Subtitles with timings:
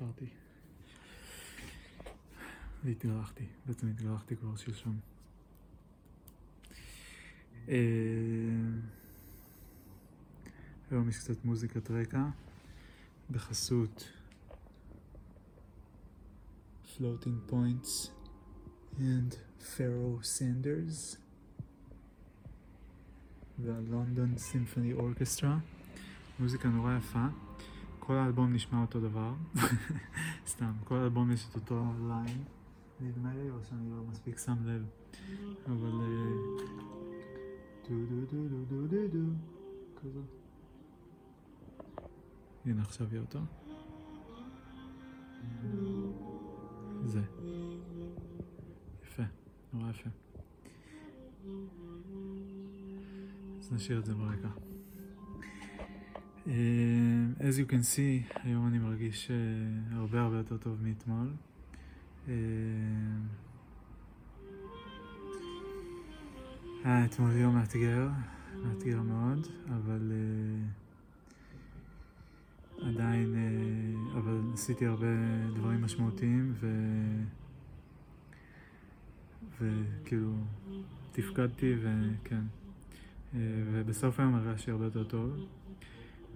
[0.00, 0.26] סיפרתי.
[2.84, 5.00] והתגרחתי, בעצם התגרחתי כבר שלשום.
[7.68, 7.76] אה,
[10.90, 12.24] היום יש קצת מוזיקת רקע
[13.30, 14.08] בחסות
[16.84, 18.08] Floating Points
[18.98, 21.16] and Pharaoh Sanders
[23.58, 25.58] והלונדון סימפוני אורקסטרה.
[26.38, 27.49] מוזיקה נורא יפה.
[28.10, 29.34] כל האלבום נשמע אותו דבר.
[30.52, 32.44] סתם, כל האלבום יש את אותו ליין.
[33.00, 34.86] נדמה לי, או שאני לא מספיק שם לב.
[35.66, 36.00] אבל...
[36.00, 36.66] אה,
[37.88, 39.32] דו דו דו דו דו דו דו
[40.00, 40.20] כזה.
[42.66, 43.38] הנה עכשיו יהיה אותו.
[47.04, 47.22] זה.
[49.02, 49.22] יפה,
[49.72, 50.10] נורא יפה.
[53.58, 54.69] אז נשאיר את זה ברקע.
[56.50, 56.52] Uh,
[57.38, 61.32] as you can see, היום אני מרגיש uh, הרבה הרבה יותר טוב מאתמול.
[66.84, 68.08] היה אתמול יום מאתגר,
[68.64, 70.12] מאתגר מאוד, אבל
[72.82, 73.34] עדיין,
[74.14, 75.06] אבל עשיתי הרבה
[75.54, 76.66] דברים משמעותיים ו...
[79.60, 80.32] וכאילו
[81.12, 82.42] תפקדתי וכן.
[83.34, 85.46] ובסוף היום הרגשתי הרבה יותר טוב.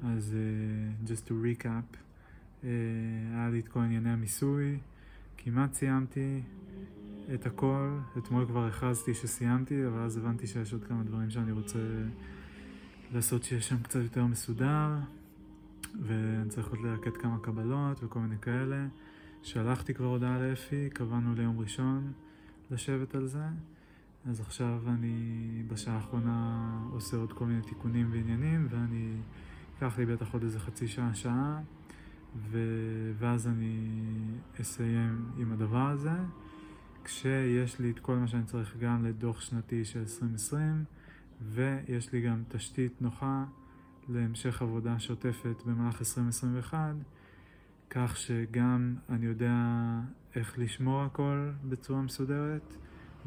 [0.02, 2.66] אז uh, just to recap, uh,
[3.34, 4.78] היה לי את כל ענייני המיסוי,
[5.38, 6.40] כמעט סיימתי
[7.34, 11.78] את הכל, אתמול כבר הכרזתי שסיימתי, אבל אז הבנתי שיש עוד כמה דברים שאני רוצה
[13.14, 14.88] לעשות שיש שם קצת יותר מסודר,
[16.02, 18.86] ואני צריך עוד לרקד כמה קבלות וכל מיני כאלה.
[19.42, 22.12] שלחתי כבר הודעה לאפי, קבענו ליום ראשון
[22.70, 23.44] לשבת על זה.
[24.26, 29.12] אז עכשיו אני בשעה האחרונה עושה עוד כל מיני תיקונים ועניינים, ואני
[29.74, 31.60] ייקח לי בטח עוד איזה חצי שעה, שעה,
[32.36, 32.58] ו...
[33.18, 33.90] ואז אני
[34.60, 36.10] אסיים עם הדבר הזה,
[37.04, 40.84] כשיש לי את כל מה שאני צריך גם לדוח שנתי של 2020,
[41.42, 43.44] ויש לי גם תשתית נוחה
[44.08, 46.78] להמשך עבודה שוטפת במהלך 2021,
[47.90, 49.54] כך שגם אני יודע
[50.34, 52.76] איך לשמור הכל בצורה מסודרת,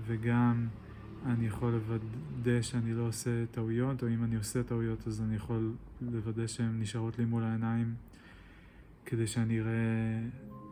[0.06, 0.68] וגם
[1.26, 5.72] אני יכול לוודא שאני לא עושה טעויות, או אם אני עושה טעויות אז אני יכול
[6.02, 7.96] לוודא שהן נשארות לי מול העיניים
[9.06, 9.72] כדי שאני אראה,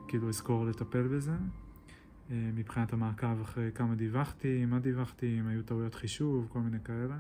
[0.08, 1.32] כאילו אזכור לטפל בזה.
[2.32, 7.18] אה, מבחינת המעקב אחרי כמה דיווחתי, מה דיווחתי, אם היו טעויות חישוב, כל מיני כאלה.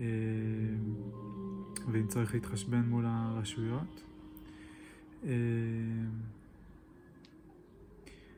[0.00, 0.06] אה,
[1.92, 4.02] ואם צריך להתחשבן מול הרשויות.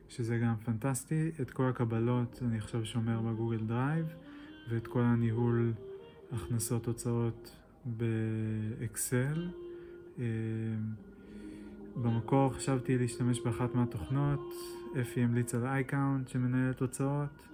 [0.09, 1.31] שזה גם פנטסטי.
[1.41, 4.05] את כל הקבלות אני עכשיו שומר ב Google Drive,
[4.69, 5.73] ואת כל הניהול
[6.31, 9.49] הכנסות הוצאות ב Excel.
[10.19, 10.25] אה,
[11.95, 14.53] במקור חשבתי להשתמש באחת מהתוכנות,
[15.01, 17.47] אפי המליץ על iCount שמנהלת הוצאות,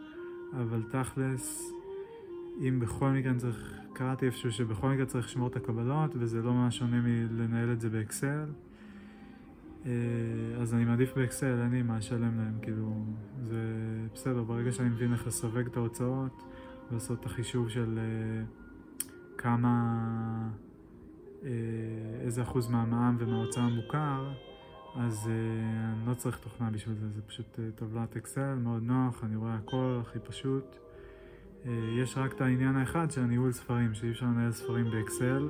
[0.53, 1.71] אבל תכלס,
[2.59, 6.77] אם בכל מקרה צריך, קראתי איפשהו שבכל מקרה צריך לשמור את הקבלות, וזה לא ממש
[6.77, 8.45] שונה מלנהל את זה באקסל.
[9.85, 9.91] אה,
[10.61, 13.05] אז אני מעדיף באקסל, אין לי מה לשלם להם, כאילו,
[13.41, 13.57] זה
[14.13, 16.43] בסדר, ברגע שאני מבין איך לסווג את ההוצאות
[16.91, 19.07] ולעשות את החישוב של uh,
[19.37, 20.49] כמה,
[21.41, 21.45] uh,
[22.21, 24.31] איזה אחוז מהמע"מ ומההוצאה מוכר,
[24.95, 25.29] אז
[25.97, 29.99] אני לא צריך תוכנה בשביל זה, זה פשוט טבלת אקסל, מאוד נוח, אני רואה הכל,
[30.01, 30.75] הכי פשוט.
[32.01, 35.49] יש רק את העניין האחד של ניהול ספרים, שאי אפשר לנהל ספרים באקסל,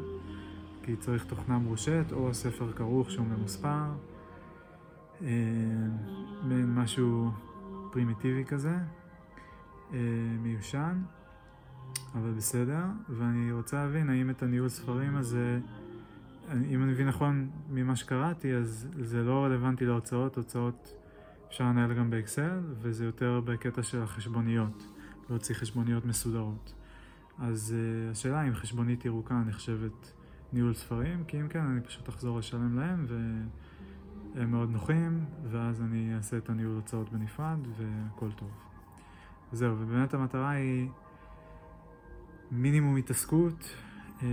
[0.84, 3.86] כי צריך תוכנה מרושת או ספר כרוך שהוא ממוספר.
[5.22, 5.28] אה,
[6.44, 7.31] מעין משהו
[7.91, 8.78] פרימיטיבי כזה,
[9.94, 10.00] אה,
[10.40, 11.01] מיושן,
[12.16, 15.59] אבל בסדר, ואני רוצה להבין האם את הניהול ספרים הזה,
[16.52, 20.94] אם אני מבין נכון ממה שקראתי, אז זה לא רלוונטי להוצאות, הוצאות
[21.47, 24.88] אפשר לנהל גם באקסל, וזה יותר בקטע של החשבוניות,
[25.29, 26.73] להוציא חשבוניות מסודרות.
[27.40, 30.13] אז uh, השאלה אם חשבונית ירוקה נחשבת
[30.53, 33.41] ניהול ספרים, כי אם כן אני פשוט אחזור לשלם להם ו...
[34.35, 38.50] הם מאוד נוחים, ואז אני אעשה את הניהול הוצאות בנפרד, והכל טוב.
[39.52, 40.90] זהו, ובאמת המטרה היא
[42.52, 43.76] מינימום התעסקות,
[44.24, 44.28] אה,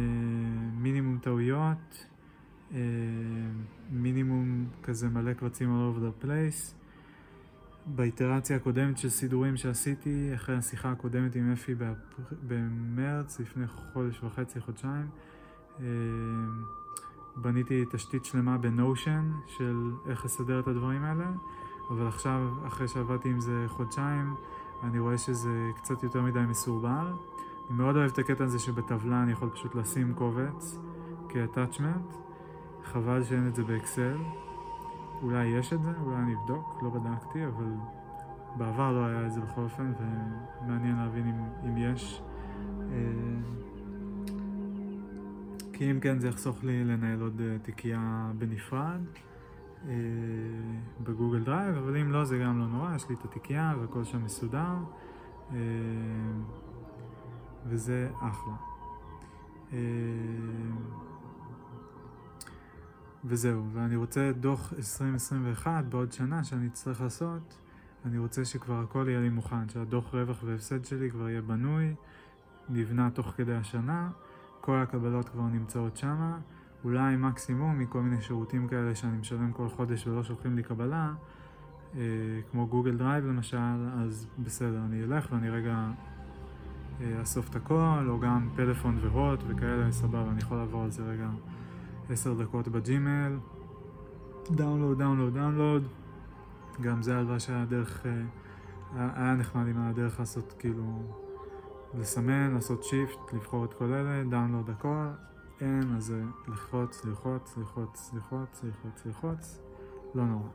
[0.74, 2.06] מינימום טעויות,
[2.72, 2.78] אה,
[3.90, 6.74] מינימום כזה מלא קבצים all over the place.
[7.86, 11.74] באיטרציה הקודמת של סידורים שעשיתי, אחרי השיחה הקודמת עם אפי
[12.48, 15.08] במרץ, לפני חודש וחצי, חודשיים,
[15.80, 15.84] אה,
[17.42, 21.30] בניתי תשתית שלמה בנושן של איך לסדר את הדברים האלה,
[21.90, 24.34] אבל עכשיו, אחרי שעבדתי עם זה חודשיים,
[24.82, 27.12] אני רואה שזה קצת יותר מדי מסורבל.
[27.68, 30.78] אני מאוד אוהב את הקטע הזה שבטבלה אני יכול פשוט לשים קובץ
[31.28, 32.16] כ-attachment,
[32.84, 34.16] חבל שאין את זה באקסל.
[35.22, 37.72] אולי יש את זה, אולי אני אבדוק, לא בדקתי, אבל
[38.56, 39.92] בעבר לא היה את זה בכל אופן,
[40.62, 42.22] ומעניין להבין אם, אם יש.
[45.80, 49.00] אה, כי אם כן זה יחסוך לי לנהל עוד אה, תיקייה בנפרד
[49.88, 49.94] אה,
[51.02, 54.04] ב Google Drive, אבל אם לא זה גם לא נורא, יש לי את התיקייה והכל
[54.04, 54.76] שם מסודר
[57.66, 58.54] וזה אחלה.
[63.24, 67.58] וזהו, ואני רוצה דוח 2021 בעוד שנה שאני אצטרך לעשות,
[68.04, 71.94] אני רוצה שכבר הכל יהיה לי מוכן, שהדוח רווח והפסד שלי כבר יהיה בנוי,
[72.68, 74.10] נבנה תוך כדי השנה,
[74.60, 76.38] כל הקבלות כבר נמצאות שמה,
[76.84, 81.12] אולי מקסימום מכל מיני שירותים כאלה שאני משלם כל חודש ולא שולחים לי קבלה,
[81.96, 82.00] אה,
[82.50, 85.90] כמו Google Drive למשל, אז בסדר, אני אלך ואני רגע
[87.00, 91.02] אה, אסוף את הכל, או גם פלאפון והוט וכאלה, סבבה, אני יכול לעבור על זה
[91.02, 91.28] רגע
[92.10, 93.36] עשר דקות ב Gmail,
[94.50, 95.82] download, download, download,
[96.80, 101.02] גם זה הלוואה שהיה דרך, אה, היה נחמד עם הדרך לעשות כאילו,
[101.94, 105.06] לסמן, לעשות shift, לבחור את כל אלה, download הכל,
[105.60, 109.58] אין, אז זה ללחוץ, ללחוץ, ללחוץ, ללחוץ, ללחוץ, ללחוץ,
[110.14, 110.48] לא נורא.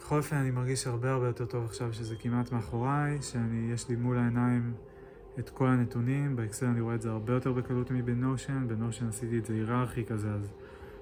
[0.00, 3.96] בכל אופן אני מרגיש הרבה הרבה יותר טוב עכשיו שזה כמעט מאחוריי, שאני, יש לי
[3.96, 4.74] מול העיניים
[5.38, 9.44] את כל הנתונים, באקסל אני רואה את זה הרבה יותר בקלות מבנושן, בנושן עשיתי את
[9.46, 10.52] זה היררכי כזה, אז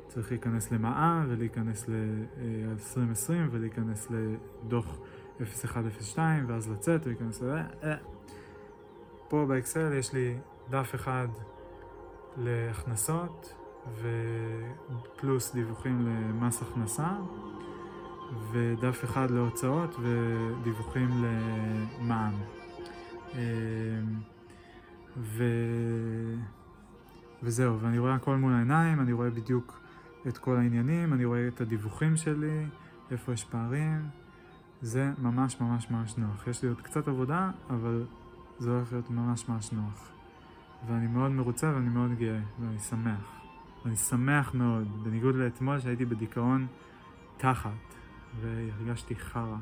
[0.08, 4.98] צריך להיכנס למע"מ ולהיכנס ל-2020 ולהיכנס לדוח
[5.40, 7.56] 0102 ואז לצאת ולהיכנס ל...
[7.82, 7.96] אה.
[9.28, 10.38] פה באקסל יש לי
[10.70, 11.28] דף אחד
[12.36, 13.54] להכנסות
[14.00, 17.08] ופלוס דיווחים למס הכנסה
[18.52, 22.34] ודף אחד להוצאות ודיווחים למע"מ.
[23.34, 23.38] אמ,
[25.16, 25.44] ו...
[27.42, 29.80] וזהו, ואני רואה הכל מול העיניים, אני רואה בדיוק
[30.28, 32.66] את כל העניינים, אני רואה את הדיווחים שלי,
[33.10, 34.08] איפה יש פערים,
[34.84, 36.46] זה ממש ממש ממש נוח.
[36.46, 38.06] יש לי עוד קצת עבודה, אבל
[38.58, 40.10] זה הולך להיות ממש ממש נוח.
[40.86, 43.32] ואני מאוד מרוצה ואני מאוד גאה, ואני שמח.
[43.84, 46.66] ואני שמח מאוד, בניגוד לאתמול שהייתי בדיכאון
[47.36, 47.70] תחת,
[48.40, 49.56] והרגשתי חרא.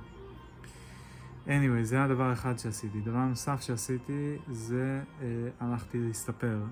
[1.47, 3.01] anyway, זה הדבר האחד שעשיתי.
[3.01, 5.27] דבר נוסף שעשיתי זה אה,
[5.61, 6.63] הלכתי להסתפר.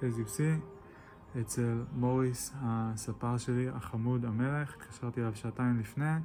[0.00, 6.16] as you see, אצל מוריס, הספר שלי, החמוד המלך, התקשרתי אליו שעתיים לפני,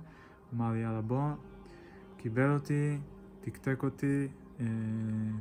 [0.53, 1.31] אמר לי יאללה בוא,
[2.17, 2.97] קיבל אותי,
[3.41, 4.27] תקתק אותי,
[4.59, 4.65] אה,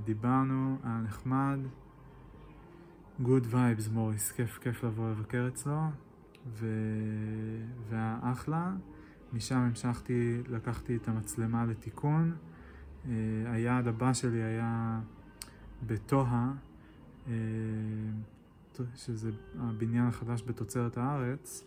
[0.04, 1.58] דיברנו, היה נחמד,
[3.22, 5.80] good vibes מוריס, כיף כיף לבוא לבקר אצלו,
[6.46, 6.66] ו...
[7.88, 8.72] והיה אחלה.
[9.32, 12.36] משם המשכתי, לקחתי את המצלמה לתיקון.
[13.08, 13.12] אה,
[13.46, 15.00] היעד הבא שלי היה
[15.86, 16.52] בטוהה,
[17.28, 17.32] אה,
[18.94, 21.64] שזה הבניין החדש בתוצרת הארץ,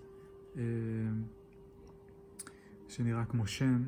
[2.94, 3.84] שנראה כמו שן,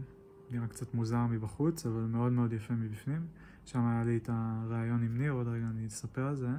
[0.52, 3.26] נראה קצת מוזר מבחוץ, אבל מאוד מאוד יפה מבפנים.
[3.66, 6.50] שם היה לי את הריאיון עם ניר, עוד רגע אני אספר על זה.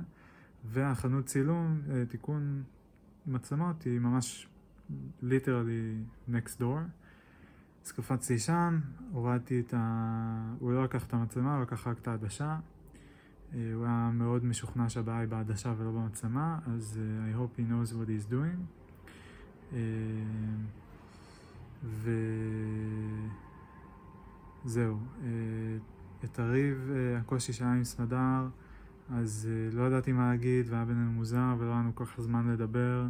[0.64, 2.62] והחנות צילום, תיקון
[3.26, 4.48] מצלמות, היא ממש
[5.22, 5.94] ליטרלי
[6.28, 6.80] next door.
[7.84, 8.80] אז קפצתי שם,
[9.12, 10.54] הורדתי את ה...
[10.58, 12.58] הוא לא לקח את המצלמה, הוא לקח רק את העדשה.
[13.54, 17.62] אה, הוא היה מאוד משוכנע שהבעיה היא בעדשה ולא במצלמה, אז uh, I hope he
[17.62, 18.58] knows what he's doing.
[24.64, 25.24] וזהו, uh,
[26.24, 28.48] את הריב, uh, הקושי שהיה עם סמדר,
[29.10, 32.48] אז uh, לא ידעתי מה להגיד והיה בינינו מוזר ולא היה לנו כל כך זמן
[32.48, 33.06] לדבר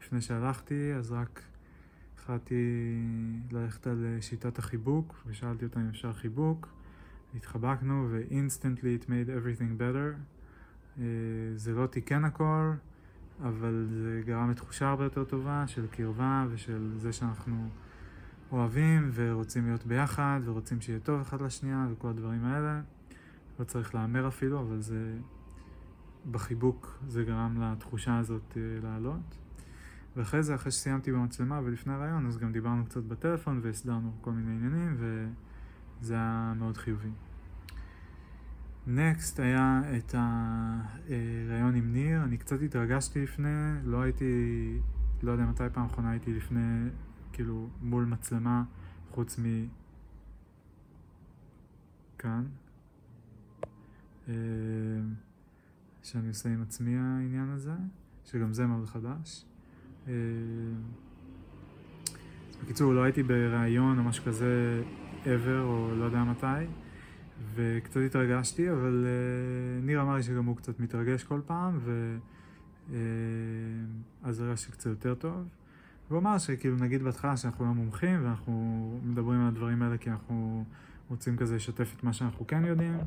[0.00, 1.42] לפני שהלכתי, אז רק
[2.16, 2.94] החלטתי
[3.52, 6.68] ללכת על שיטת החיבוק, ושאלתי אותה אם אפשר חיבוק.
[7.34, 10.16] התחבקנו ו-instantly it made everything better.
[11.56, 12.72] זה לא תיקן הכל,
[13.42, 17.68] אבל זה גרם לתחושה הרבה יותר טובה של קרבה ושל זה שאנחנו
[18.52, 22.80] אוהבים ורוצים להיות ביחד ורוצים שיהיה טוב אחד לשנייה וכל הדברים האלה.
[23.58, 25.16] לא צריך להמר אפילו, אבל זה...
[26.30, 29.38] בחיבוק זה גרם לתחושה הזאת uh, לעלות.
[30.16, 34.50] ואחרי זה, אחרי שסיימתי במצלמה ולפני הרעיון, אז גם דיברנו קצת בטלפון והסדרנו כל מיני
[34.56, 37.08] עניינים, וזה היה מאוד חיובי.
[38.86, 44.24] נקסט היה את הרעיון עם ניר, אני קצת התרגשתי לפני, לא הייתי,
[45.22, 46.88] לא יודע מתי פעם אחרונה הייתי לפני,
[47.36, 48.64] כאילו, מול מצלמה,
[49.10, 49.66] חוץ מ...
[52.18, 52.44] כאן.
[54.28, 54.34] אה,
[56.02, 57.72] שאני עושה עם עצמי העניין הזה,
[58.24, 59.44] שגם זה מאוד חדש.
[60.08, 60.12] אה,
[62.62, 64.82] בקיצור, לא הייתי בריאיון או משהו כזה
[65.24, 66.66] ever, או לא יודע מתי,
[67.54, 71.78] וקצת התרגשתי, אבל uh, ניר אמר לי שגם הוא קצת מתרגש כל פעם,
[74.22, 75.48] ואז הרגשתי קצת יותר טוב.
[76.08, 80.64] והוא אמר שכאילו נגיד בהתחלה שאנחנו לא מומחים ואנחנו מדברים על הדברים האלה כי אנחנו
[81.10, 82.98] רוצים כזה לשתף את מה שאנחנו כן יודעים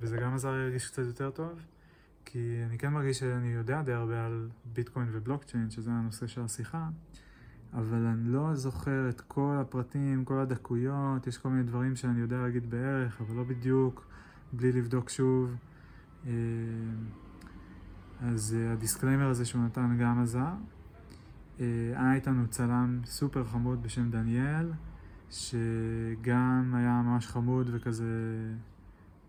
[0.00, 1.60] וזה גם עזר לי להרגיש קצת יותר טוב.
[2.24, 6.88] כי אני כן מרגיש שאני יודע די הרבה על ביטקוין ובלוקצ'יין שזה הנושא של השיחה
[7.74, 12.36] אבל אני לא זוכר את כל הפרטים, כל הדקויות, יש כל מיני דברים שאני יודע
[12.36, 14.06] להגיד בערך אבל לא בדיוק,
[14.52, 15.54] בלי לבדוק שוב.
[16.26, 16.32] אה,
[18.20, 20.52] אז אה, ה disclaimer הזה שהוא נתן גם עזר
[21.58, 24.72] היה איתנו צלם סופר חמוד בשם דניאל,
[25.30, 28.04] שגם היה ממש חמוד וכזה,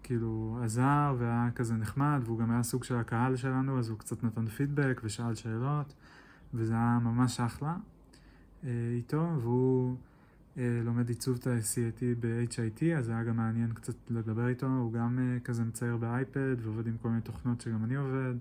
[0.04, 4.24] כאילו, עזר והיה כזה נחמד, והוא גם היה סוג של הקהל שלנו, אז הוא קצת
[4.24, 5.94] נתן פידבק ושאל שאלות,
[6.54, 7.78] וזה היה ממש אחלה
[8.64, 9.98] אה, איתו, והוא
[10.58, 15.64] אה, לומד עיצוב תעשייתי ב-HIT, אז היה גם מעניין קצת לדבר איתו, הוא גם כזה
[15.64, 18.36] מצייר ב iPad ועובד עם כל מיני תוכנות שגם אני עובד,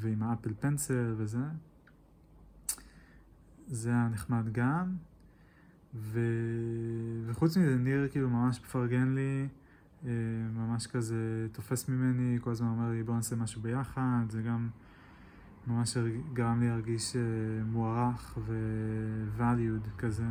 [0.00, 1.38] ועם האפל פנסל וזה.
[3.70, 4.96] זה היה נחמד גם.
[5.94, 6.20] ו...
[7.26, 9.48] וחוץ מזה, ניר כאילו ממש מפרגן לי,
[10.04, 10.10] אה,
[10.54, 14.68] ממש כזה תופס ממני, כל הזמן אומר לי בוא נעשה משהו ביחד, זה גם
[15.66, 15.96] ממש
[16.32, 17.20] גרם לי להרגיש אה,
[17.64, 20.24] מוערך ו-valued כזה,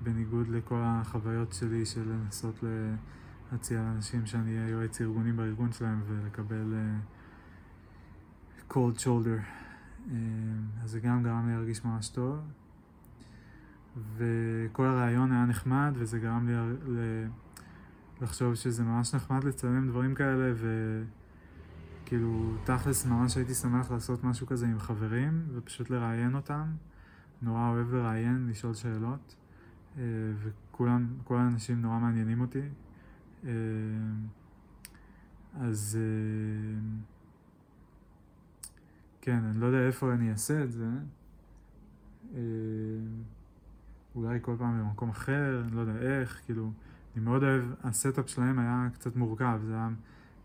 [0.00, 2.64] בניגוד לכל החוויות שלי של לנסות
[3.52, 6.96] להציע לאנשים שאני אהיה יועץ ארגונים בארגון שלהם ולקבל אה,
[8.70, 9.65] cold shoulder.
[10.10, 10.16] אה,
[10.82, 12.38] אז זה גם גרם לי להרגיש ממש טוב.
[14.16, 16.54] וכל הרעיון היה נחמד, וזה גרם לי
[18.20, 20.52] לחשוב שזה ממש נחמד לצלם דברים כאלה,
[22.02, 26.64] וכאילו, תכלס ממש הייתי שמח לעשות משהו כזה עם חברים, ופשוט לראיין אותם.
[27.42, 29.36] נורא אוהב לראיין, לשאול שאלות,
[29.98, 30.02] אה,
[30.38, 32.62] וכולם, כל האנשים נורא מעניינים אותי.
[33.44, 33.50] אה,
[35.54, 35.98] אז...
[39.26, 40.88] כן, אני לא יודע איפה אני אעשה את זה.
[42.34, 42.40] אה,
[44.14, 46.72] אולי כל פעם במקום אחר, אני לא יודע איך, כאילו,
[47.14, 49.88] אני מאוד אוהב, ה setup שלהם היה קצת מורכב, זה היה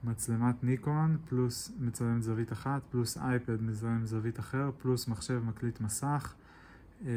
[0.03, 6.33] מצלמת ניקון, פלוס מצלמת זווית אחת, פלוס iPad מצלם זווית אחר, פלוס מחשב מקליט מסך
[7.05, 7.11] אה,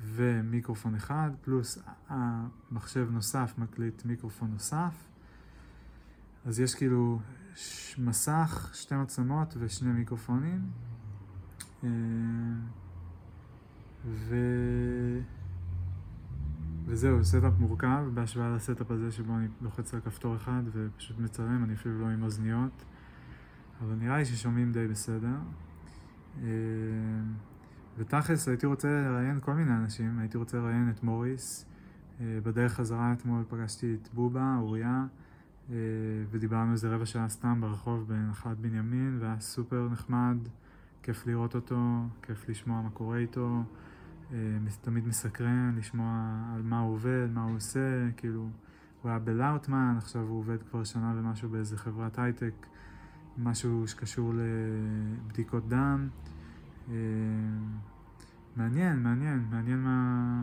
[0.00, 4.94] ומיקרופון אחד, פלוס המחשב נוסף מקליט מיקרופון נוסף.
[6.46, 7.18] אז יש כאילו
[7.98, 10.60] מסך, שתי מצלמות ושני מיקרופונים.
[11.84, 11.88] אה,
[14.04, 14.36] ו...
[16.84, 21.64] וזהו, setup מורכב בהשוואה ל setup הזה שבו אני לוחץ על כפתור אחד ופשוט מצלם,
[21.64, 22.84] אני אפילו לא עם אוזניות,
[23.80, 25.36] אבל נראה לי ששומעים די בסדר.
[26.42, 26.48] אה,
[27.98, 31.66] ותכלס הייתי רוצה לראיין כל מיני אנשים, הייתי רוצה לראיין את מוריס,
[32.20, 35.04] אה, בדרך חזרה אתמול פגשתי את בובה, אוריה,
[36.30, 40.36] ודיברנו איזה רבע שעה סתם ברחוב בנחלת בנימין, והיה סופר נחמד,
[41.02, 41.80] כיף לראות אותו,
[42.22, 43.62] כיף לשמוע מה קורה איתו,
[44.32, 44.36] אה,
[44.80, 48.48] תמיד מסקרן לשמוע על מה הוא עובד, מה הוא עושה, כאילו,
[49.02, 52.66] הוא היה בלאוטמן, עכשיו הוא עובד כבר שנה ומשהו באיזה חברת הייטק,
[53.38, 56.08] משהו שקשור לבדיקות דם.
[56.90, 56.94] אה,
[58.56, 60.42] מעניין, מעניין, מעניין מה...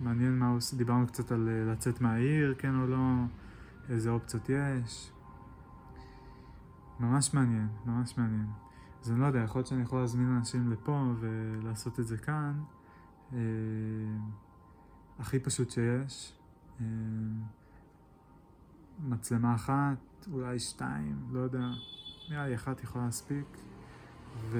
[0.00, 3.24] מעניין מה הוא עושה, דיברנו קצת על לצאת מהעיר, כן או לא.
[3.88, 5.12] איזה אופציות יש.
[7.00, 8.46] ממש מעניין, ממש מעניין.
[9.02, 12.62] אז אני לא יודע, יכול להיות שאני יכול להזמין אנשים לפה ולעשות את זה כאן.
[13.32, 13.38] אה,
[15.18, 16.32] הכי פשוט שיש.
[16.80, 16.86] אה,
[19.00, 21.68] מצלמה אחת, אולי שתיים, לא יודע.
[22.30, 23.58] נראה לי אחת יכולה להספיק.
[24.50, 24.58] ו...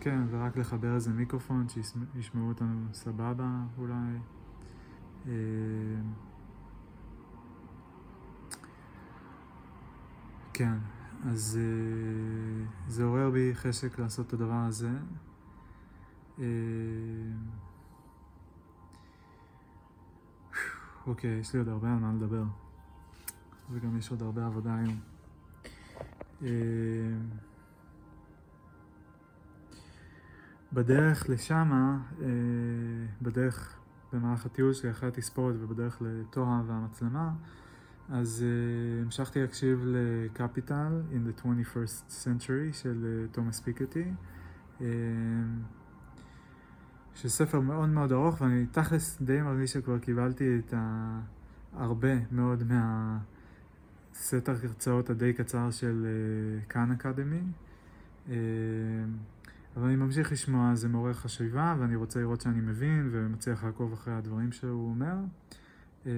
[0.00, 4.18] כן, ורק לחבר איזה מיקרופון שישמעו אותנו סבבה אולי.
[5.26, 5.32] אה,
[10.58, 10.78] כן,
[11.30, 14.90] אז uh, זה עורר בי חשק לעשות את הדבר הזה.
[16.36, 16.40] Uh,
[21.06, 22.44] אוקיי, יש לי עוד הרבה על מה לדבר.
[23.70, 25.00] וגם יש עוד הרבה עבודה היום.
[26.40, 26.44] Uh,
[30.72, 31.98] בדרך לשמה,
[33.22, 33.76] בדרך
[34.12, 37.32] במהלך הטיול שלי אחרי התספורת ובדרך לטוהה והמצלמה,
[38.10, 44.04] אז uh, המשכתי להקשיב לקפיטל in the 21st century של תומאס uh, פיקטי,
[44.78, 44.82] uh,
[47.14, 50.74] שספר מאוד מאוד ארוך ואני תכלס די מרגיש שכבר קיבלתי את
[51.72, 52.62] הרבה מאוד
[54.12, 56.06] מהסט הרצאות הדי קצר של
[56.68, 57.40] כאן uh, אקדמי.
[58.26, 58.30] Uh,
[59.76, 64.14] אבל אני ממשיך לשמוע, זה מעורר חשיבה ואני רוצה לראות שאני מבין ומצליח לעקוב אחרי
[64.14, 65.16] הדברים שהוא אומר.
[66.04, 66.08] Uh,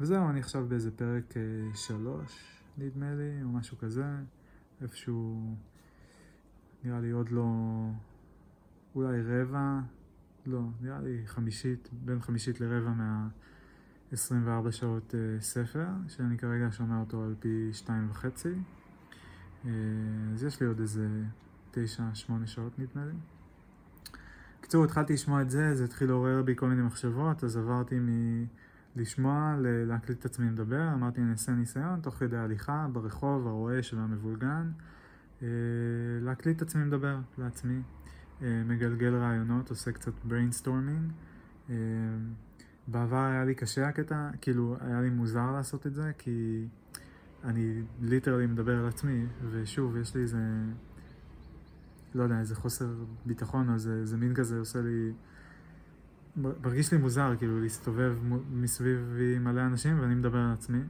[0.00, 4.06] וזהו, אני עכשיו באיזה פרק אה, שלוש, נדמה לי, או משהו כזה,
[4.82, 5.54] איפשהו
[6.84, 7.46] נראה לי עוד לא,
[8.94, 9.80] אולי רבע,
[10.46, 13.28] לא, נראה לי חמישית, בין חמישית לרבע מה...
[14.12, 18.54] 24 שעות uh, ספר, שאני כרגע שומע אותו על פי שתיים וחצי.
[19.64, 19.68] Uh,
[20.34, 21.08] אז יש לי עוד איזה
[21.70, 23.12] תשע, שמונה שעות נדמה לי.
[24.60, 27.98] בקיצור, התחלתי לשמוע את זה, זה התחיל לעורר בי כל מיני מחשבות, אז עברתי
[28.98, 34.70] מלשמוע ללהקליט את עצמי מדבר, אמרתי אני אעשה ניסיון, תוך כדי הליכה, ברחוב, הרועש והמבולגן,
[35.40, 35.42] uh,
[36.20, 37.80] להקליט את עצמי מדבר לעצמי,
[38.40, 41.12] uh, מגלגל רעיונות, עושה קצת brainstorming.
[41.68, 41.72] Uh,
[42.86, 46.66] בעבר היה לי קשה הקטע, כאילו היה לי מוזר לעשות את זה, כי
[47.44, 50.42] אני ליטרלי מדבר על עצמי, ושוב, יש לי איזה,
[52.14, 52.88] לא יודע, איזה חוסר
[53.26, 55.12] ביטחון, או איזה מין כזה עושה לי,
[56.38, 58.16] מרגיש לי מוזר, כאילו, להסתובב
[58.50, 60.80] מסביבי מלא אנשים ואני מדבר על עצמי.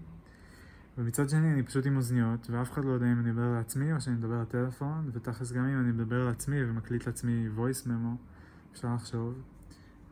[0.98, 4.00] ומצד שני אני פשוט עם אוזניות, ואף אחד לא יודע אם אני מדבר לעצמי או
[4.00, 8.16] שאני מדבר לטלפון, ותכלס גם אם אני מדבר לעצמי ומקליט לעצמי voice memo,
[8.72, 9.42] אפשר לחשוב,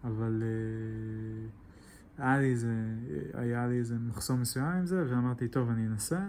[0.05, 0.43] אבל...
[0.43, 1.67] Uh...
[2.19, 2.73] היה לי איזה,
[3.35, 6.21] היה לי איזה מחסום מסוים עם זה, ואמרתי, טוב, אני אנסה,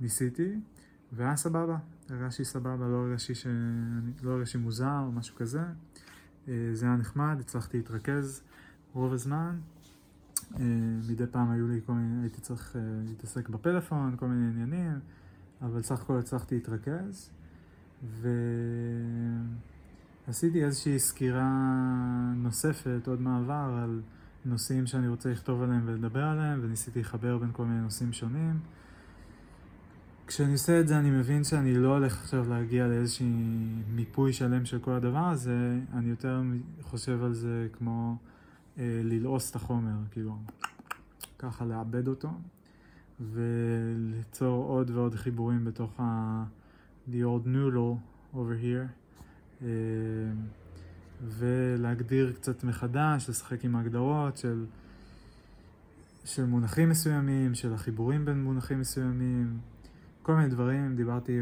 [0.00, 0.60] ניסיתי,
[1.12, 1.76] והיה סבבה,
[2.10, 3.46] הרגשתי סבבה, לא הרגשתי, ש...
[4.22, 5.62] לא הרגשתי מוזר או משהו כזה.
[6.48, 8.42] אה, זה היה נחמד, הצלחתי להתרכז
[8.92, 9.56] רוב הזמן.
[10.56, 10.64] אה,
[11.08, 14.98] מדי פעם היו לי כל מיני, הייתי צריך אה, להתעסק בפלאפון, כל מיני עניינים,
[15.62, 17.30] אבל סך הכל הצלחתי להתרכז.
[20.26, 21.50] ועשיתי איזושהי סקירה
[22.36, 24.00] נוספת, עוד מעבר, על
[24.44, 28.60] נושאים שאני רוצה לכתוב עליהם ולדבר עליהם, וניסיתי לחבר בין כל מיני נושאים שונים.
[30.26, 33.32] כשאני עושה את זה אני מבין שאני לא הולך עכשיו להגיע לאיזשהי
[33.94, 36.42] מיפוי שלם של כל הדבר הזה, אני יותר
[36.82, 38.16] חושב על זה כמו
[38.78, 40.36] אה, ללעוס את החומר, כאילו
[41.38, 42.28] ככה לעבד אותו
[43.32, 46.44] וליצור עוד ועוד חיבורים בתוך ה...
[47.08, 47.98] the old noodle
[48.34, 48.88] over here.
[49.62, 49.68] אה,
[51.22, 54.64] ולהגדיר קצת מחדש, לשחק עם ההגדרות של,
[56.24, 59.58] של מונחים מסוימים, של החיבורים בין מונחים מסוימים,
[60.24, 61.40] כל מיני דברים, דיברתי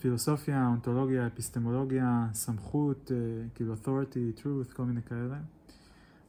[0.00, 3.16] פילוסופיה, אונתולוגיה, אפיסטמולוגיה, סמכות, אה,
[3.54, 5.38] כאילו authority, truth, כל מיני כאלה.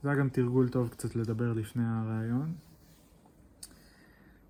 [0.04, 2.54] זה היה גם תרגול טוב קצת לדבר לפני הראיון.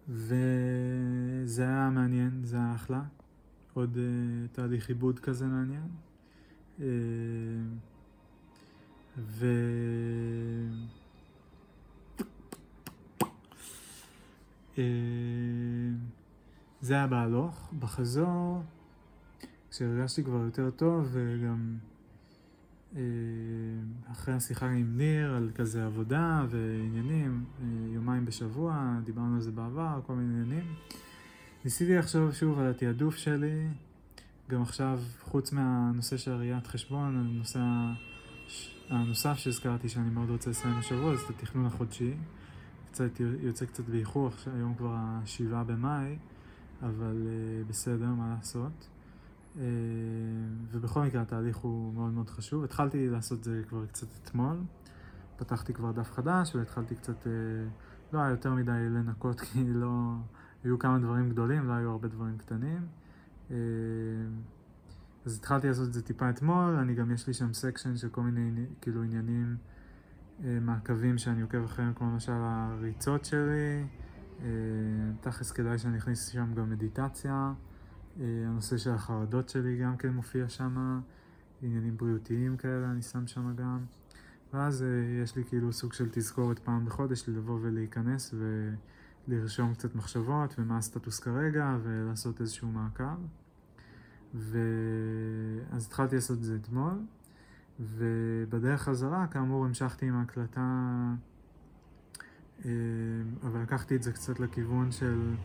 [0.09, 3.01] וזה היה מעניין, זה היה אחלה.
[3.73, 5.87] עוד uh, תהליך עיבוד כזה מעניין.
[6.79, 6.85] אה,
[9.17, 9.45] ו...
[14.77, 14.83] אה,
[16.81, 17.73] זה היה בהלוך.
[17.79, 18.63] בחזור,
[19.71, 21.77] כשהרגשתי כבר יותר טוב, וגם
[22.95, 23.01] אה,
[24.11, 27.45] אחרי השיחה עם ניר על כזה עבודה ועניינים,
[27.93, 30.73] יומיים בשבוע, דיברנו על זה בעבר, כל מיני עניינים.
[31.65, 33.67] ניסיתי לחשוב שוב על התעדוף שלי.
[34.49, 37.59] גם עכשיו, חוץ מהנושא של ראיית חשבון, הנושא
[38.89, 42.13] הנוסף שהזכרתי שאני מאוד רוצה לסיים השבוע זה את התכנון החודשי.
[42.91, 46.17] קצת יוצא קצת באיחור, היום כבר השבעה במאי,
[46.81, 48.87] אבל uh, בסדר, מה לעשות.
[49.55, 49.59] Uh,
[50.71, 52.63] ובכל מקרה התהליך הוא מאוד מאוד חשוב.
[52.63, 54.57] התחלתי לעשות זה כבר קצת אתמול.
[55.37, 57.27] פתחתי כבר דף חדש והתחלתי קצת, uh,
[58.13, 60.13] לא היה יותר מדי לנקות כי לא,
[60.63, 62.87] היו כמה דברים גדולים, לא היו הרבה דברים קטנים.
[63.51, 63.55] אה,
[65.25, 68.21] אז התחלתי לעשות את זה טיפה אתמול, אני גם יש לי שם סקשן של כל
[68.21, 69.57] מיני כאילו עניינים,
[70.43, 73.83] אה, מעקבים שאני עוקב אחריהם, כמו למשל הריצות שלי, אה,
[75.21, 77.53] תכלס כדאי שאני אכניס שם גם מדיטציה,
[78.19, 80.99] הנושא של החרדות שלי גם כן מופיע שם,
[81.61, 83.85] עניינים בריאותיים כאלה אני שם שם גם,
[84.53, 84.85] ואז
[85.23, 88.69] יש לי כאילו סוג של תזכורת פעם בחודש לבוא ולהיכנס ו...
[89.27, 93.03] לרשום קצת מחשבות ומה הסטטוס כרגע ולעשות איזשהו מעקב.
[94.33, 96.93] ואז התחלתי לעשות את זה אתמול,
[97.79, 101.13] ובדרך חזרה, כאמור, המשכתי עם ההקלטה, אה,
[103.43, 105.35] אבל לקחתי את זה קצת לכיוון של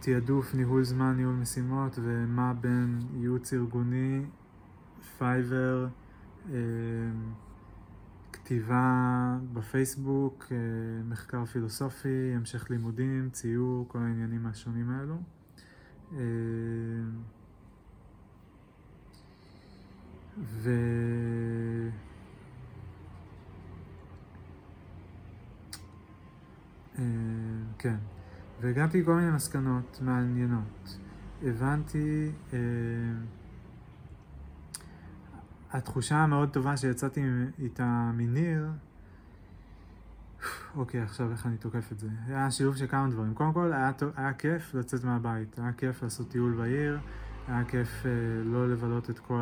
[0.00, 4.22] תעדוף, ניהול זמן, ניהול משימות, ומה בין ייעוץ ארגוני,
[5.18, 5.88] Fiverr,
[6.52, 6.56] אה,
[8.32, 10.56] כתיבה בפייסבוק, אה,
[11.04, 15.16] מחקר פילוסופי, המשך לימודים, ציור, כל העניינים השונים האלו.
[20.40, 20.70] ו...
[27.78, 27.96] כן,
[28.60, 30.98] והגעתי לכל מיני מסקנות מעניינות.
[31.42, 32.30] הבנתי
[35.72, 37.20] התחושה המאוד טובה שיצאתי
[37.58, 38.68] איתה מניר,
[40.76, 42.08] אוקיי, עכשיו איך אני תוקף את זה?
[42.26, 43.34] היה שילוב של כמה דברים.
[43.34, 46.98] קודם כל, היה, היה כיף לצאת מהבית, היה כיף לעשות טיול בעיר,
[47.48, 48.10] היה כיף אה,
[48.44, 49.40] לא לבלות את כל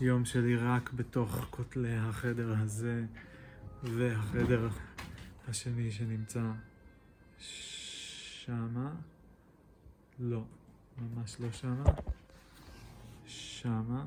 [0.00, 3.04] היום שלי רק בתוך כותלי החדר הזה
[3.82, 4.68] והחדר
[5.48, 6.52] השני שנמצא
[7.38, 8.94] שמה.
[10.18, 10.44] לא,
[10.98, 11.84] ממש לא שמה.
[13.26, 14.06] שמה.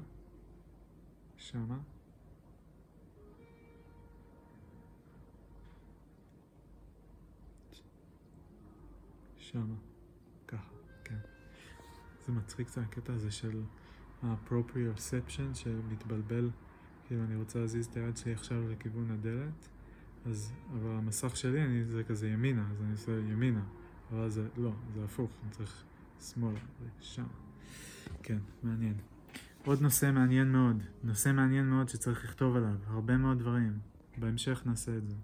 [1.37, 1.77] שמה.
[9.37, 9.75] שמה.
[10.47, 10.71] ככה,
[11.03, 11.17] כן.
[12.25, 13.63] זה מצחיק קצת הקטע הזה של
[14.23, 16.49] ה-proprioception שמתבלבל,
[17.05, 19.69] כאילו אני רוצה להזיז את היד שלי עכשיו לכיוון הדלת,
[20.25, 23.63] אז, אבל המסך שלי אני, זה כזה ימינה, אז אני עושה ימינה,
[24.11, 25.83] אבל זה, לא, זה הפוך, אני צריך
[26.21, 26.59] שמאלה,
[26.99, 27.27] שם.
[28.23, 28.93] כן, מעניין.
[29.65, 33.79] עוד נושא מעניין מאוד, נושא מעניין מאוד שצריך לכתוב עליו, הרבה מאוד דברים.
[34.17, 35.15] בהמשך נעשה את זה.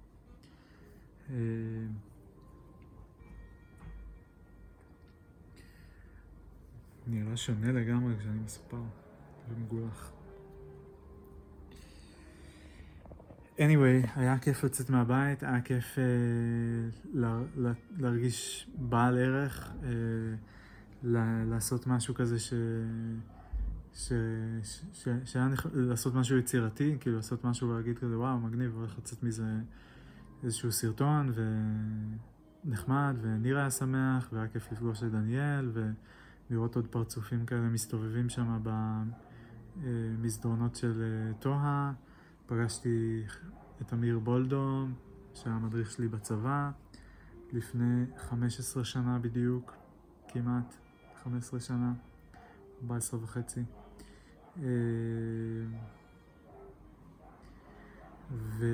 [1.30, 1.36] אה,
[7.08, 8.82] נראה שונה לגמרי כשאני מספר
[9.50, 10.12] ומגולח.
[13.58, 16.04] Anyway, היה כיף לצאת מהבית, היה כיף אה,
[17.14, 19.90] לה, לה, להרגיש בעל ערך, אה,
[21.04, 22.54] לה, לעשות משהו כזה ש...
[23.94, 24.14] ש...
[24.64, 24.82] ש...
[24.94, 25.08] ש...
[25.26, 25.68] שהיה נכ...
[25.74, 29.46] לעשות משהו יצירתי, כאילו לעשות משהו ולהגיד כזה וואו מגניב, הולך לצאת מזה
[30.44, 31.34] איזשהו סרטון
[32.66, 35.92] ונחמד, וניר היה שמח, והיה כיף לפגוש את דניאל, ו...
[36.50, 38.60] לראות עוד פרצופים כאלה מסתובבים שם
[39.76, 41.94] במסדרונות של אה, טוהה.
[42.54, 43.24] פגשתי
[43.82, 44.86] את אמיר בולדו,
[45.34, 46.72] שהיה המדריך שלי בצבא,
[47.52, 49.74] לפני 15 שנה בדיוק,
[50.28, 50.76] כמעט
[51.24, 51.94] 15 שנה,
[52.84, 53.64] 14 וחצי.
[54.58, 54.64] אה,
[58.32, 58.66] ו...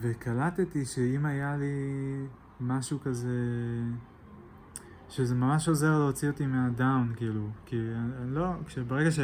[0.00, 1.76] וקלטתי שאם היה לי
[2.60, 3.38] משהו כזה,
[5.08, 7.76] שזה ממש עוזר להוציא אותי מהדאון, כאילו, כי
[8.22, 9.18] אני לא, כשברגע ש...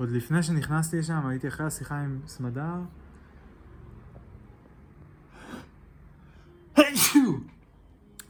[0.00, 2.74] עוד לפני שנכנסתי לשם, הייתי אחרי השיחה עם סמדר.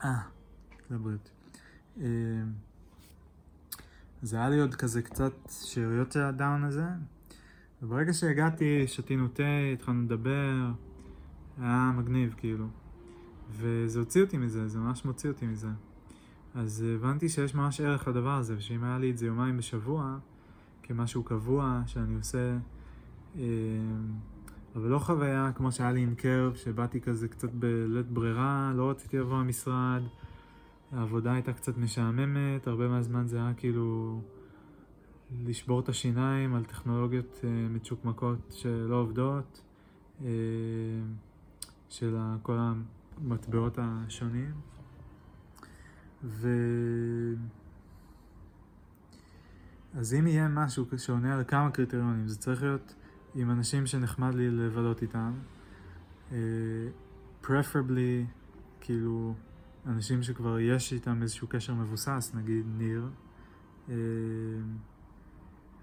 [0.05, 0.21] אה,
[0.91, 1.31] לבריאות.
[2.01, 2.07] אה,
[4.23, 6.85] זה היה לי עוד כזה קצת שאריות של הדאון הזה,
[7.83, 10.71] וברגע שהגעתי, שתינו תה, התחלנו לדבר,
[11.59, 12.67] היה מגניב, כאילו.
[13.51, 15.69] וזה הוציא אותי מזה, זה ממש מוציא אותי מזה.
[16.55, 20.19] אז הבנתי שיש ממש ערך לדבר הזה, ושאם היה לי את זה יומיים בשבוע,
[20.83, 22.57] כמשהו קבוע שאני עושה,
[23.37, 23.43] אה,
[24.77, 29.19] אבל לא חוויה כמו שהיה לי עם קרב, שבאתי כזה קצת בלית ברירה, לא רציתי
[29.19, 30.03] לבוא למשרד,
[30.93, 34.21] העבודה הייתה קצת משעממת, הרבה מהזמן זה היה כאילו
[35.45, 39.63] לשבור את השיניים על טכנולוגיות אה, מצ'וקמקות שלא עובדות,
[40.25, 40.29] אה,
[41.89, 42.57] של כל.
[43.21, 44.53] המטבעות השונים.
[46.25, 46.49] ו...
[49.95, 52.95] אז אם יהיה משהו שעונה על כמה קריטריונים, זה צריך להיות
[53.35, 55.33] עם אנשים שנחמד לי לבלות איתם.
[56.31, 56.33] Uh,
[57.45, 58.27] preferably,
[58.81, 59.35] כאילו,
[59.87, 63.09] אנשים שכבר יש איתם איזשהו קשר מבוסס, נגיד ניר.
[63.89, 63.91] Uh,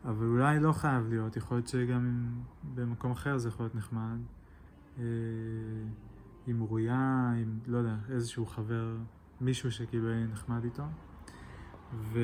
[0.05, 2.27] אבל אולי לא חייב להיות, יכול להיות שגם
[2.75, 4.17] במקום אחר זה יכול להיות נחמד.
[4.97, 4.99] Uh,
[6.47, 8.97] עם אוריה, עם, לא יודע, איזשהו חבר,
[9.41, 10.83] מישהו שכאילו יהיה נחמד איתו.
[11.93, 12.19] ו...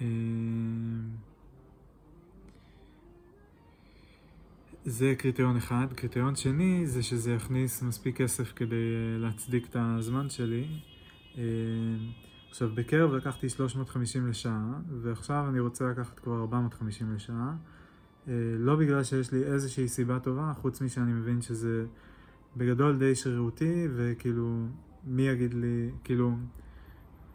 [0.00, 0.06] אה,
[4.84, 5.86] זה קריטריון אחד.
[5.96, 10.66] קריטריון שני זה שזה יכניס מספיק כסף כדי אה, להצדיק את הזמן שלי.
[11.38, 11.42] אה,
[12.50, 17.54] עכשיו, בקרב לקחתי 350 לשעה, ועכשיו אני רוצה לקחת כבר 450 לשעה.
[18.58, 21.86] לא בגלל שיש לי איזושהי סיבה טובה, חוץ משאני מבין שזה
[22.56, 24.66] בגדול די שרירותי, וכאילו,
[25.06, 26.32] מי יגיד לי, כאילו,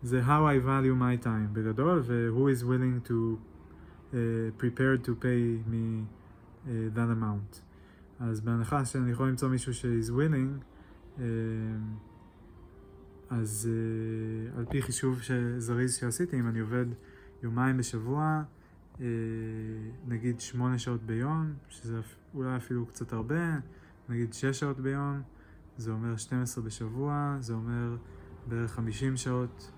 [0.04, 3.38] זה how I value my time בגדול, ו-who is willing to
[4.12, 4.16] uh,
[4.62, 6.06] prepared to pay me
[6.66, 7.62] uh, that amount.
[8.20, 10.64] אז בהנחה שאני יכול למצוא מישהו ש-is willing,
[11.18, 11.22] uh,
[13.30, 15.20] אז uh, על פי חישוב
[15.58, 16.86] זריז שעשיתי, אם אני עובד
[17.44, 18.44] יומיים בשבוע,
[19.02, 19.06] אה,
[20.08, 22.00] נגיד שמונה שעות ביום, שזה
[22.34, 23.60] אולי אפילו קצת הרבה,
[24.10, 25.22] נגיד שש שעות ביום,
[25.78, 27.98] זה אומר 12 בשבוע, זה אומר
[28.48, 29.72] בערך 50 שעות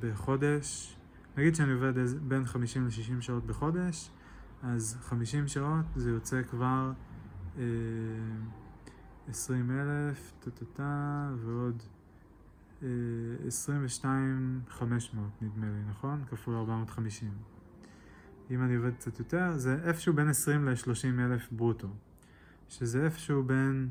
[0.00, 0.96] בחודש.
[1.36, 1.92] נגיד שאני עובד
[2.28, 4.10] בין 50 ל-60 שעות בחודש,
[4.62, 6.92] אז 50 שעות זה יוצא כבר
[7.58, 7.62] אה,
[9.28, 11.82] 20 אלף, טה-טה-טה, ועוד
[12.82, 12.88] אה,
[13.46, 16.24] 22,500 נדמה לי, נכון?
[16.30, 17.30] כפול 450.
[18.50, 21.88] אם אני עובד קצת יותר, זה איפשהו בין 20 ל-30 אלף ברוטו.
[22.68, 23.88] שזה איפשהו בין...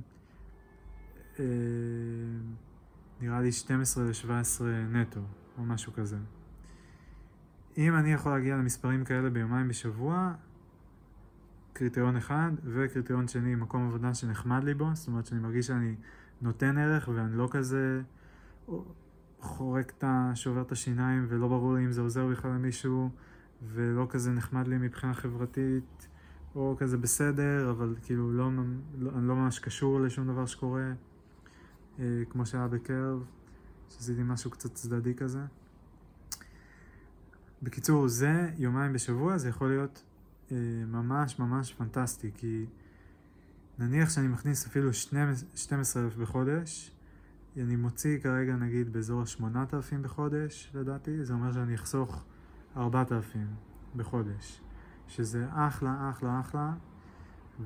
[1.40, 1.46] אה,
[3.22, 5.20] נראה לי 12 ל-17 נטו,
[5.58, 6.18] או משהו כזה.
[7.78, 10.34] אם אני יכול להגיע למספרים כאלה ביומיים בשבוע,
[11.74, 15.96] קריטריון אחד, וקריטריון שני, מקום עבודה שנחמד לי בו, זאת אומרת שאני מרגיש שאני
[16.42, 18.02] נותן ערך ואני לא כזה
[19.40, 20.32] חורק את ה...
[20.36, 23.10] שובר את השיניים ולא ברור לי אם זה עוזר בכלל למישהו
[23.68, 26.08] ולא כזה נחמד לי מבחינה חברתית
[26.56, 28.50] או כזה בסדר, אבל כאילו לא,
[29.00, 30.92] לא, אני לא ממש קשור לשום דבר שקורה,
[32.00, 33.24] אה, כמו שהיה בקרב,
[33.90, 35.42] שעשיתי משהו קצת צדדי כזה.
[37.64, 40.04] בקיצור, זה יומיים בשבוע, זה יכול להיות
[40.52, 42.66] אה, ממש ממש פנטסטי, כי
[43.80, 46.92] נניח שאני מכניס אפילו 12,000 בחודש,
[47.58, 52.24] אני מוציא כרגע נגיד באזור ה-8,000 בחודש, לדעתי, זה אומר שאני אחסוך
[52.78, 53.48] 4,000
[53.96, 54.62] בחודש,
[55.08, 56.74] שזה אחלה, אחלה, אחלה,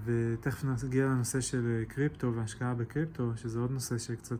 [0.04, 4.40] ותכף נגיע לנושא של קריפטו והשקעה בקריפטו, שזה עוד נושא שקצת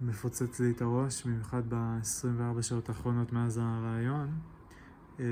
[0.00, 4.38] מפוצץ לי את הראש, במיוחד ב-24 שעות האחרונות מאז הרעיון.
[5.20, 5.24] אה,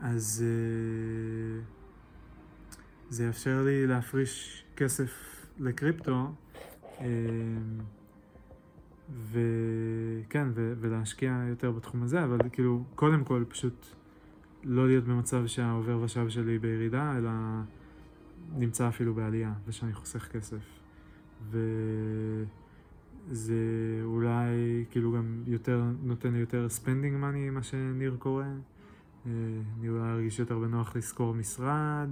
[0.00, 1.62] אז אה,
[3.10, 6.32] זה יאפשר לי להפריש כסף לקריפטו
[7.00, 7.06] אה,
[9.12, 13.86] וכן, ו- ולהשקיע יותר בתחום הזה, אבל כאילו, קודם כל פשוט
[14.64, 17.30] לא להיות במצב שהעובר ושב שלי בירידה, אלא
[18.56, 20.80] נמצא אפילו בעלייה, ושאני חוסך כסף.
[23.30, 23.54] וזה
[24.04, 28.44] אולי כאילו גם יותר, נותן לי יותר spending money, מה שניר קורא.
[29.26, 29.30] אה,
[29.78, 32.08] אני אולי ארגיש יותר בנוח לשכור משרד,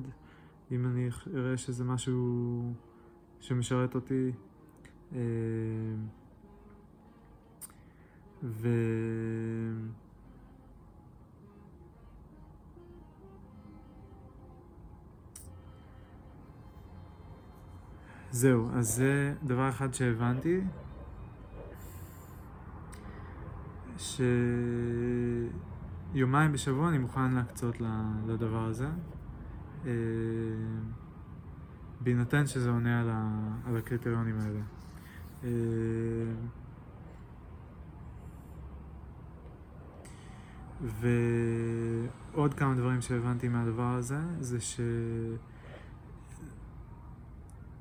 [0.72, 2.72] אם אני אראה שזה משהו
[3.40, 4.32] שמשרת אותי.
[8.46, 8.68] אה, ו...
[18.30, 20.60] זהו, אז זה דבר אחד שהבנתי,
[26.12, 27.76] שיומיים בשבוע אני מוכן להקצות
[28.26, 28.88] לדבר הזה,
[29.86, 29.92] אה,
[32.00, 33.00] בהינתן שזה עונה
[33.66, 34.60] על, הקריטריונים האלה.
[40.80, 44.80] ועוד כמה דברים שהבנתי מהדבר הזה, זה ש...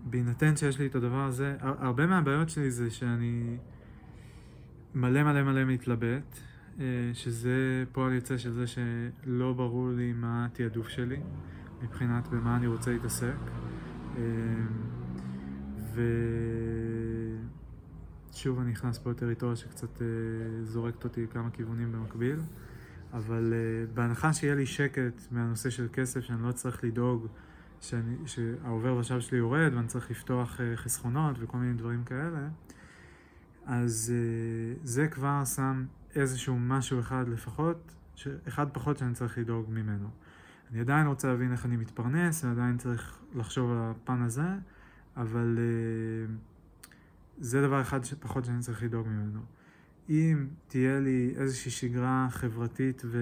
[0.10, 3.58] בהינתן שיש לי את הדבר הזה, הרבה מהבעיות שלי זה שאני
[4.96, 6.40] מלא מלא מלא מתלבט,
[6.80, 11.20] אה, שזה פועל יוצא של זה שלא ברור לי מה התעדוף שלי
[11.84, 13.36] מבחינת במה אני רוצה להתעסק.
[14.18, 14.22] אה,
[18.32, 20.08] ושוב אני נכנס פה לטריטוריה שקצת אה,
[20.64, 22.40] זורקת אותי לכמה כיוונים במקביל,
[23.14, 23.54] אבל
[23.94, 27.28] בהנחה שיהיה לי שקט מהנושא של כסף, שאני לא צריך לדאוג
[27.82, 32.50] שאני, שהעובר ושב שלי יורד ואני צריך לפתוח אה, חסכונות וכל מיני דברים כאלה,
[33.66, 37.96] אז אה, זה כבר שם איזשהו משהו אחד לפחות,
[38.48, 40.08] אחד פחות שאני צריך לדאוג ממנו.
[40.72, 44.48] אני עדיין רוצה להבין איך אני מתפרנס, אני עדיין צריך לחשוב על הפן הזה,
[45.18, 46.34] אבל אה,
[47.38, 49.40] זה דבר אחד פחות שאני צריך לדאוג ממנו.
[50.10, 53.20] אם תהיה לי איזושהי שגרה חברתית ו...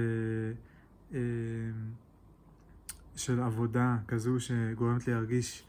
[3.16, 5.64] של עבודה כזו שגורמת לי להרגיש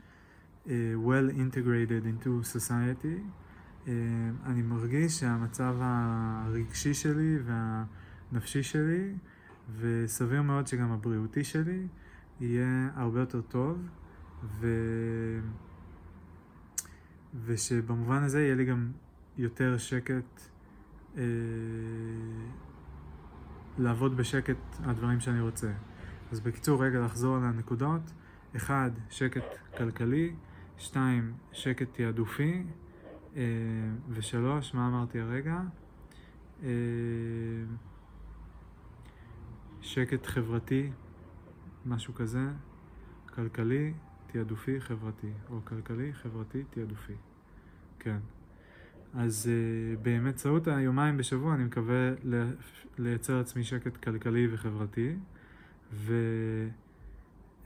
[0.64, 0.68] uh,
[1.07, 3.18] well integrated into society,
[3.85, 3.88] uh,
[4.46, 9.14] אני מרגיש שהמצב הרגשי שלי והנפשי שלי,
[9.79, 11.87] וסביר מאוד שגם הבריאותי שלי,
[12.40, 13.79] יהיה הרבה יותר טוב,
[14.61, 14.68] ו...
[17.44, 18.92] ושבמובן הזה יהיה לי גם
[19.38, 20.50] יותר שקט,
[21.14, 21.18] uh,
[23.79, 25.72] לעבוד בשקט על דברים שאני רוצה.
[26.33, 28.12] אז בקיצור, רגע לחזור על הנקודות.
[28.57, 29.44] אחד, שקט
[29.77, 30.35] כלכלי.
[30.79, 32.62] שתיים, שקט תעדופי.
[33.37, 33.42] אה,
[34.09, 35.61] ושלוש, מה אמרתי הרגע?
[36.62, 36.68] אה,
[39.81, 40.90] שקט חברתי,
[41.87, 42.48] משהו כזה.
[43.27, 43.94] כלכלי,
[44.27, 45.33] תעדופי, חברתי.
[45.50, 47.14] או כלכלי, חברתי, תעדופי.
[47.98, 48.18] כן.
[49.16, 52.12] אז uh, באמצעות היומיים בשבוע אני מקווה
[52.98, 55.14] לייצר לעצמי שקט כלכלי וחברתי.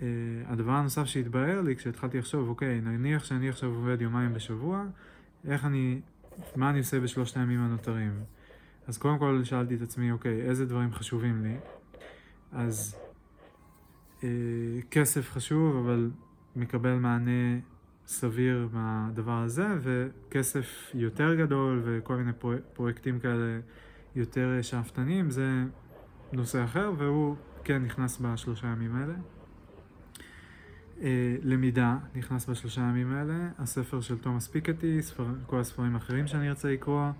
[0.00, 4.84] והדבר הנוסף שהתברר לי כשהתחלתי לחשוב, אוקיי, נניח שאני עכשיו עובד יומיים בשבוע,
[5.48, 6.00] איך אני,
[6.56, 8.12] מה אני עושה בשלושת הימים הנותרים?
[8.86, 11.56] אז קודם כל שאלתי את עצמי, אוקיי, איזה דברים חשובים לי?
[12.52, 12.96] אז
[14.24, 14.28] אה,
[14.90, 16.10] כסף חשוב, אבל
[16.56, 17.58] מקבל מענה
[18.08, 22.32] סביר מהדבר הזה, וכסף יותר גדול וכל מיני
[22.72, 23.60] פרויקטים כאלה
[24.16, 25.64] יותר שאפתנים, זה
[26.32, 29.14] נושא אחר, והוא כן נכנס בשלושה ימים האלה.
[31.02, 36.48] אה, למידה נכנס בשלושה ימים האלה, הספר של תומאס פיקטי, ספר, כל הספרים האחרים שאני
[36.48, 37.10] ארצה לקרוא,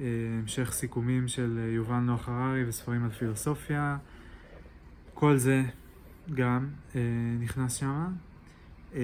[0.00, 0.06] אה,
[0.42, 3.98] המשך סיכומים של אה, יובל נוח הררי וספרים על פילוסופיה,
[5.14, 5.62] כל זה
[6.34, 6.68] גם
[7.40, 8.25] נכנס שם.
[8.94, 9.00] אה,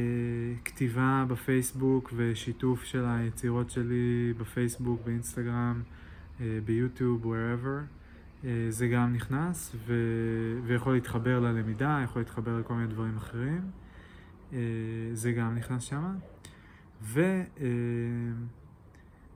[0.65, 5.83] כתיבה בפייסבוק ושיתוף של היצירות שלי בפייסבוק, באינסטגרם,
[6.41, 7.85] אה, ביוטיוב, wherever.
[8.45, 9.95] אה, זה גם נכנס ו...
[10.65, 13.71] ויכול להתחבר ללמידה, יכול להתחבר לכל מיני דברים אחרים.
[15.13, 16.15] זה גם נכנס שם.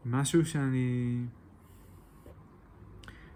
[0.07, 1.19] ומשהו שאני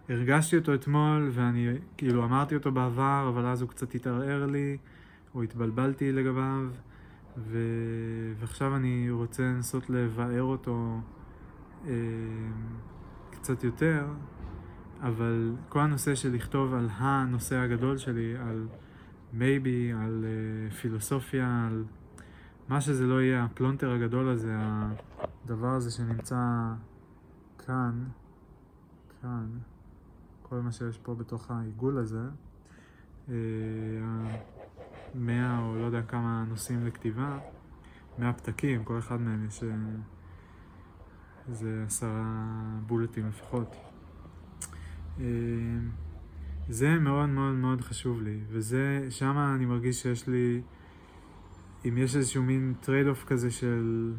[0.08, 4.76] הרגשתי אותו אתמול ואני כאילו אמרתי אותו בעבר, אבל אז הוא קצת התערער לי,
[5.34, 6.68] או התבלבלתי לגביו,
[7.44, 7.58] ו...
[8.38, 11.00] ועכשיו אני רוצה לנסות לבאר אותו
[11.86, 11.92] אה,
[13.30, 14.06] קצת יותר,
[15.00, 18.66] אבל כל הנושא של לכתוב על הנושא הגדול שלי, על
[19.32, 21.84] maybe, על אה, פילוסופיה, על
[22.68, 24.56] מה שזה לא יהיה, הפלונטר הגדול הזה,
[25.44, 26.72] הדבר הזה שנמצא
[27.66, 28.04] כאן,
[29.22, 29.46] כאן,
[30.42, 32.22] כל מה שיש פה בתוך העיגול הזה,
[33.28, 33.34] אה,
[35.14, 37.38] מאה או לא יודע כמה נושאים לכתיבה,
[38.18, 39.68] מאה פתקים, כל אחד מהם יש אה,
[41.48, 42.24] איזה עשרה
[42.86, 43.76] בולטים לפחות.
[45.20, 45.24] אה,
[46.68, 50.62] זה מאוד מאוד מאוד חשוב לי, וזה, שם אני מרגיש שיש לי,
[51.88, 54.12] אם יש איזשהו מין trade-off כזה של,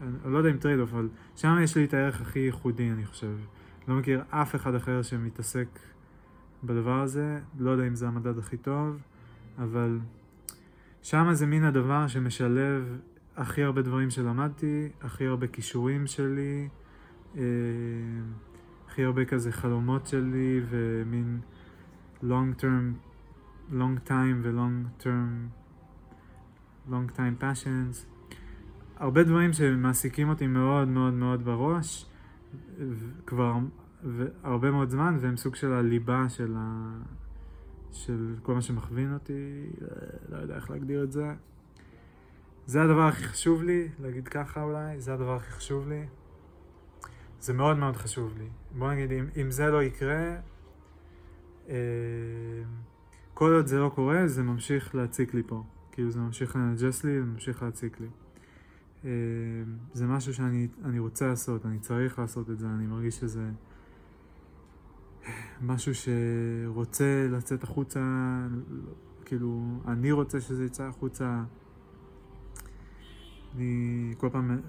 [0.00, 3.36] אני לא יודע אם trade-off, אבל שם יש לי את הערך הכי ייחודי, אני חושב.
[3.88, 5.68] לא מכיר אף אחד אחר שמתעסק
[6.64, 8.98] בדבר הזה, לא יודע אם זה המדד הכי טוב,
[9.58, 9.98] אבל
[11.10, 12.98] שם זה מין הדבר שמשלב
[13.36, 16.68] הכי הרבה דברים שלמדתי, הכי הרבה כישורים שלי.
[17.36, 17.42] אה,
[18.86, 21.40] הכי הרבה כזה חלומות שלי ומין
[22.22, 22.94] long term,
[23.72, 25.50] long time ו-long term,
[26.90, 28.06] long time passions.
[28.96, 32.06] הרבה דברים שמעסיקים אותי מאוד מאוד מאוד בראש
[33.26, 33.54] כבר
[34.42, 36.90] הרבה מאוד זמן והם סוג של הליבה של, ה...
[37.92, 39.66] של כל מה שמכווין אותי,
[40.28, 41.32] לא יודע איך להגדיר את זה.
[42.66, 46.06] זה הדבר הכי חשוב לי, להגיד ככה אולי, זה הדבר הכי חשוב לי.
[47.40, 48.48] זה מאוד מאוד חשוב לי.
[48.78, 50.36] בוא נגיד, אם, אם זה לא יקרה,
[51.68, 51.74] אה,
[53.34, 55.62] כל עוד זה לא קורה, זה ממשיך להציק לי פה.
[55.92, 58.08] כאילו זה ממשיך לנג'ס לי, זה ממשיך להציק לי.
[59.04, 59.10] אה,
[59.92, 63.50] זה משהו שאני רוצה לעשות, אני צריך לעשות את זה, אני מרגיש שזה
[65.62, 68.00] משהו שרוצה לצאת החוצה,
[69.24, 71.42] כאילו, אני רוצה שזה יצא החוצה.
[73.56, 74.60] אני כל פעם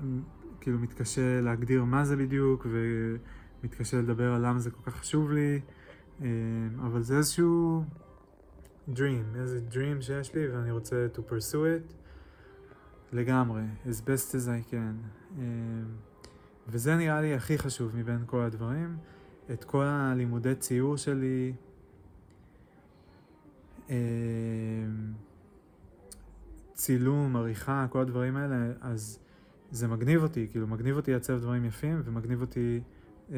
[0.61, 5.59] כאילו מתקשה להגדיר מה זה בדיוק, ומתקשה לדבר על למה זה כל כך חשוב לי,
[6.21, 6.27] אה,
[6.81, 7.83] אבל זה איזשהו
[8.93, 11.93] dream, איזה dream שיש לי ואני רוצה to pursue it
[13.11, 15.35] לגמרי, as best as I can.
[15.39, 15.43] אה,
[16.67, 18.97] וזה נראה לי הכי חשוב מבין כל הדברים.
[19.53, 21.53] את כל הלימודי ציור שלי,
[23.89, 23.95] אה,
[26.73, 29.19] צילום, עריכה, כל הדברים האלה, אז
[29.71, 32.79] זה מגניב אותי, כאילו מגניב אותי לעצב דברים יפים ומגניב אותי
[33.31, 33.37] אה,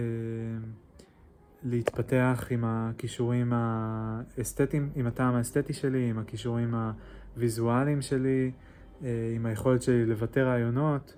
[1.63, 6.76] להתפתח עם הכישורים האסתטיים, עם הטעם האסתטי שלי, עם הכישורים
[7.36, 8.52] הוויזואליים שלי,
[9.04, 11.15] אה, עם היכולת שלי לבטא רעיונות.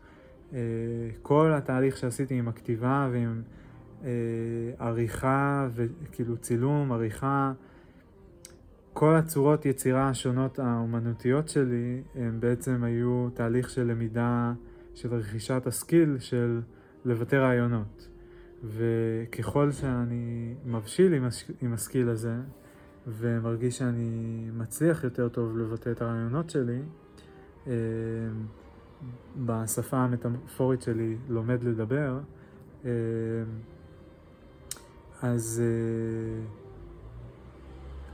[0.54, 0.60] אה,
[1.22, 3.42] כל התהליך שעשיתי עם הכתיבה ועם
[4.80, 7.52] עריכה וכאילו צילום, עריכה,
[8.94, 14.54] כל הצורות יצירה השונות האומנותיות שלי הם בעצם היו תהליך של למידה
[14.96, 16.62] של רכישת הסקיל של
[17.06, 18.08] לבטא רעיונות.
[18.64, 21.52] וככל שאני מבשיל עם, הש...
[21.62, 22.36] עם הסקיל הזה,
[23.08, 26.80] ומרגיש שאני מצליח יותר טוב לבטא את הרעיונות שלי,
[27.68, 27.74] אה,
[29.46, 32.20] בשפה המטאפורית שלי לומד לדבר,
[32.86, 32.92] אה,
[35.24, 36.46] אז, אה,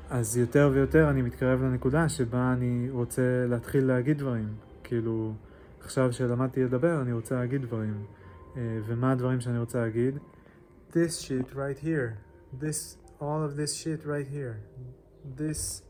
[0.09, 4.55] אז יותר ויותר אני מתקרב לנקודה שבה אני רוצה להתחיל להגיד דברים.
[4.83, 5.33] כאילו,
[5.81, 8.05] עכשיו שלמדתי לדבר, אני רוצה להגיד דברים.
[8.53, 10.17] Uh, ומה הדברים שאני רוצה להגיד?
[10.91, 12.17] This shit right here.
[12.61, 14.55] This, all of this shit right here.
[15.37, 15.81] This,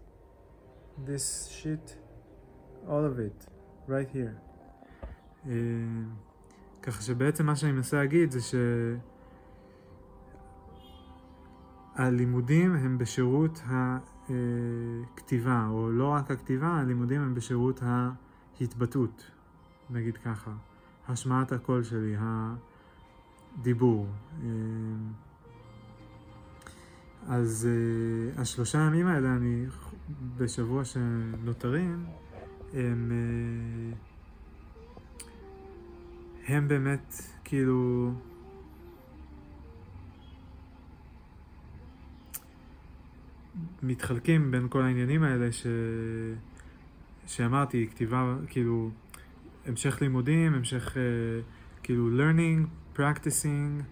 [1.07, 1.95] this shit,
[2.87, 3.47] all of it,
[3.87, 4.35] right here.
[5.45, 5.49] Uh,
[6.81, 8.39] ככה שבעצם מה שאני מנסה להגיד זה
[11.99, 13.61] שהלימודים הם בשירות
[15.15, 17.83] הכתיבה, או לא רק הכתיבה, הלימודים הם בשירות
[18.59, 19.31] ההתבטאות.
[19.89, 20.51] נגיד ככה,
[21.07, 24.07] השמעת הקול שלי, הדיבור.
[24.43, 24.47] אה,
[27.27, 29.65] אז אה, השלושה ימים האלה, אני
[30.37, 32.05] בשבוע שנותרים,
[32.73, 33.95] הם, אה,
[36.47, 38.11] הם באמת כאילו
[43.83, 45.67] מתחלקים בין כל העניינים האלה ש...
[47.27, 48.89] שאמרתי, כתיבה, כאילו,
[49.65, 50.97] המשך לימודים, המשך, uh,
[51.83, 53.83] כאילו, learning, practicing,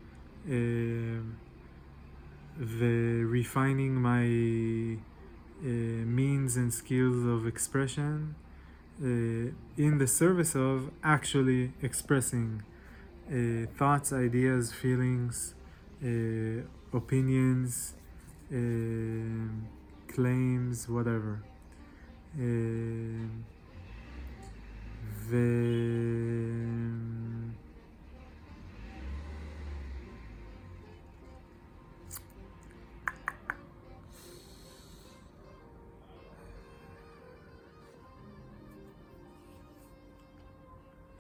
[0.45, 0.49] uh,
[2.59, 4.26] ו-refining my
[5.63, 5.68] uh,
[6.05, 8.36] means and skills of expression
[9.01, 12.63] uh, in the service of actually expressing
[13.30, 15.53] uh, thoughts, ideas, feelings,
[16.03, 16.07] uh,
[16.93, 17.93] opinions,
[18.52, 19.48] uh,
[20.14, 21.39] claims, whatever.
[22.36, 23.28] Uh,
[25.30, 25.68] the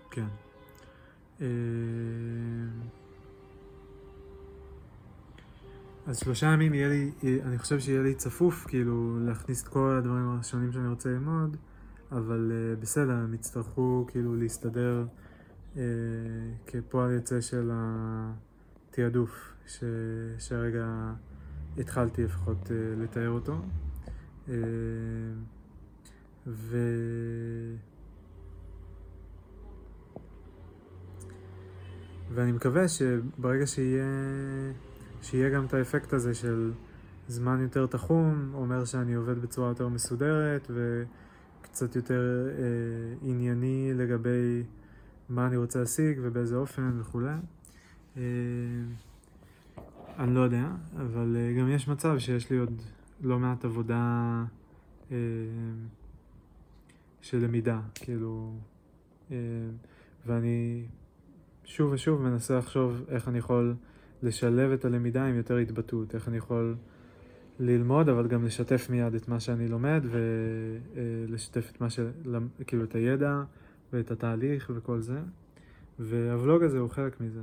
[0.09, 0.27] כן.
[1.39, 2.86] Uh, um,
[6.07, 7.11] אז שלושה ימים יהיה לי,
[7.43, 11.57] אני חושב שיהיה לי צפוף, כאילו, להכניס את כל הדברים הראשונים שאני רוצה ללמוד,
[12.11, 15.05] אבל uh, בסדר, הם יצטרכו כאילו להסתדר
[15.75, 15.77] uh,
[16.67, 19.83] כפועל יוצא של התעדוף, ש,
[20.39, 21.13] שהרגע
[21.77, 22.71] התחלתי לפחות uh,
[23.03, 23.61] לתאר אותו.
[24.47, 24.51] Uh,
[26.47, 26.77] ו...
[32.33, 34.03] ואני מקווה שברגע שיהיה,
[35.21, 36.71] שיהיה גם את האפקט הזה של
[37.27, 44.63] זמן יותר תחום, אומר שאני עובד בצורה יותר מסודרת וקצת יותר אה, ענייני לגבי
[45.29, 47.35] מה אני רוצה להשיג ובאיזה אופן וכולי.
[48.17, 48.21] אה,
[50.19, 50.65] אני לא יודע,
[50.95, 52.81] אבל אה, גם יש מצב שיש לי עוד
[53.21, 54.43] לא מעט עבודה
[55.11, 55.17] אה,
[57.21, 58.53] של למידה, כאילו,
[59.31, 59.37] אה,
[60.25, 60.85] ואני
[61.65, 63.75] שוב ושוב מנסה לחשוב איך אני יכול
[64.23, 66.75] לשלב את הלמידה עם יותר התבטאות, איך אני יכול
[67.59, 70.01] ללמוד אבל גם לשתף מיד את מה שאני לומד
[70.95, 71.99] ולשתף את מה ש...
[72.67, 73.43] כאילו את הידע
[73.93, 75.19] ואת התהליך וכל זה.
[75.99, 77.41] והוולוג הזה הוא חלק מזה.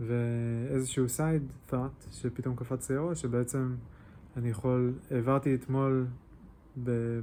[0.00, 3.74] ואיזשהו סייד thought שפתאום קפץ לי הראש שבעצם
[4.36, 6.06] אני יכול, העברתי אתמול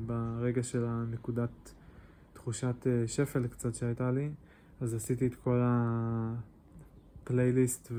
[0.05, 1.73] ברגע של הנקודת
[2.33, 4.29] תחושת אה, שפל קצת שהייתה לי
[4.81, 5.61] אז עשיתי את כל
[7.25, 7.91] הפלייליסט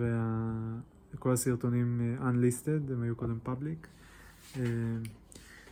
[1.15, 3.87] וכל הסרטונים אה, unlisted, הם היו קודם public.
[4.57, 4.63] אה,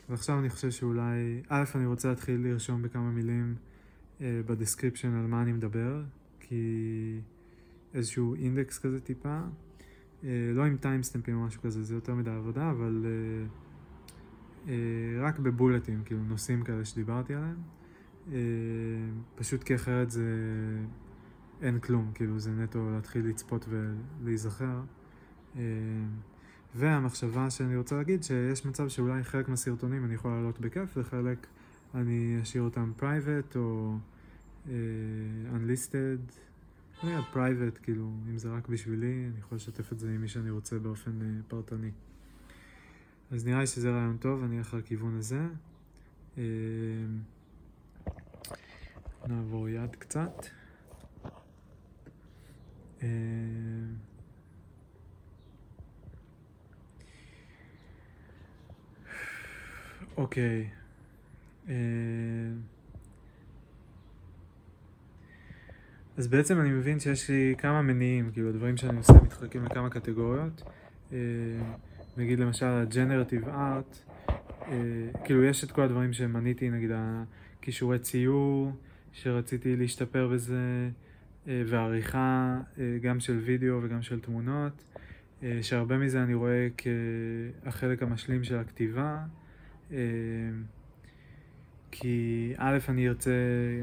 [0.08, 3.54] ועכשיו אני חושב שאולי, א', אני רוצה להתחיל לרשום בכמה מילים
[4.20, 6.02] אה, ב description על מה אני מדבר,
[6.40, 7.20] כי
[7.94, 9.40] איזשהו אינדקס כזה טיפה,
[10.54, 13.06] לא עם טיימסטמפים או משהו כזה, זה יותר מדי עבודה, אבל
[15.20, 17.56] רק בבולטים, כאילו נושאים כאלה שדיברתי עליהם.
[19.36, 20.24] פשוט כי אחרת זה
[21.62, 24.80] אין כלום, כאילו זה נטו להתחיל לצפות ולהיזכר.
[25.56, 25.62] אה,
[26.74, 31.46] והמחשבה שאני רוצה להגיד שיש מצב שאולי חלק מהסרטונים אני יכול לעלות בכיף וחלק
[31.94, 33.96] אני אשאיר אותם private או
[34.66, 34.68] uh,
[35.54, 36.32] unlisted,
[37.02, 40.28] לא יודע, private, כאילו, אם זה רק בשבילי, אני יכול לשתף את זה עם מי
[40.28, 41.90] שאני רוצה באופן uh, פרטני.
[43.30, 45.46] אז נראה לי שזה רעיון טוב, אני אלך לכיוון הזה.
[46.36, 46.38] Uh,
[49.26, 50.46] נעבור יד קצת.
[53.04, 53.08] אה,
[60.16, 60.68] אוקיי.
[61.68, 61.74] אה,
[66.16, 70.62] אז בעצם אני מבין שיש לי כמה מניעים, כאילו הדברים שאני עושה מתחלקים לכמה קטגוריות.
[71.12, 71.18] אה,
[72.16, 74.12] נגיד למשל ה-Generative Art,
[75.24, 78.72] כאילו יש את כל הדברים שמניתי, נגיד הכישורי ציור,
[79.12, 80.90] שרציתי להשתפר בזה,
[81.46, 84.84] ועריכה אה, גם של וידאו וגם של תמונות,
[85.42, 89.24] אה, שהרבה מזה אני רואה כחלק המשלים של הכתיבה.
[91.90, 93.30] כי א', אני ארצה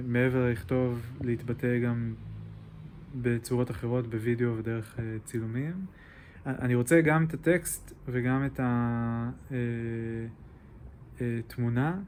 [0.07, 2.13] מעבר לכתוב, להתבטא גם
[3.21, 5.85] בצורות אחרות, בווידאו ודרך צילומים.
[6.45, 8.59] אני רוצה גם את הטקסט וגם את
[11.21, 11.99] התמונה,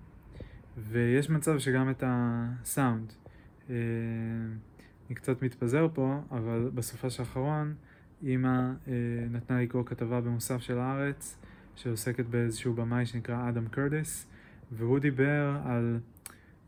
[0.77, 3.13] ויש מצב שגם את הסאונד.
[5.03, 7.75] אה, אני קצת מתפזר פה, אבל בסופה של האחרון
[8.23, 8.93] אימא אה,
[9.31, 11.37] נתנה לקרוא כתבה במוסף של הארץ,
[11.75, 14.27] שעוסקת באיזשהו במאי שנקרא אדם קרדיס,
[14.71, 15.99] והוא דיבר על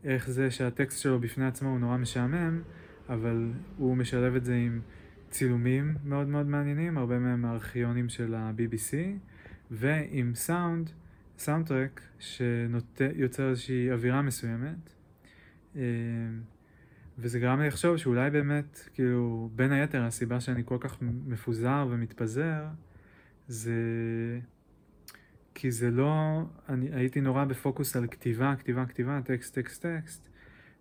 [0.04, 2.62] איך זה שהטקסט שלו בפני עצמו הוא נורא משעמם,
[3.08, 4.80] אבל הוא משלב את זה עם
[5.30, 8.94] צילומים מאוד מאוד מעניינים, הרבה מהם הארכיונים של ה-BBC,
[9.70, 10.90] ועם סאונד.
[11.38, 14.94] סאונדטרק שיוצר איזושהי אווירה מסוימת,
[17.18, 22.64] וזה גרם לי לחשוב שאולי באמת, כאילו, בין היתר הסיבה שאני כל כך מפוזר ומתפזר,
[23.48, 23.74] זה
[25.54, 30.28] כי זה לא, אני הייתי נורא בפוקוס על כתיבה, כתיבה, כתיבה, טקסט, טקסט, טקסט,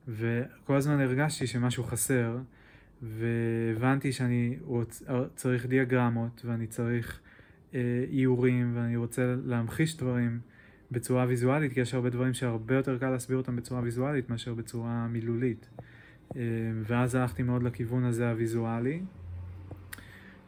[0.08, 2.38] וכל הזמן הרגשתי שמשהו חסר,
[3.02, 5.04] והבנתי שאני רוצ,
[5.36, 7.20] צריך דיאגרמות, ואני צריך
[7.74, 10.40] אה, איורים, ואני רוצה להמחיש דברים
[10.92, 15.08] בצורה ויזואלית, כי יש הרבה דברים שהרבה יותר קל להסביר אותם בצורה ויזואלית מאשר בצורה
[15.08, 15.70] מילולית.
[16.36, 16.42] אה,
[16.84, 19.02] ואז הלכתי מאוד לכיוון הזה הוויזואלי.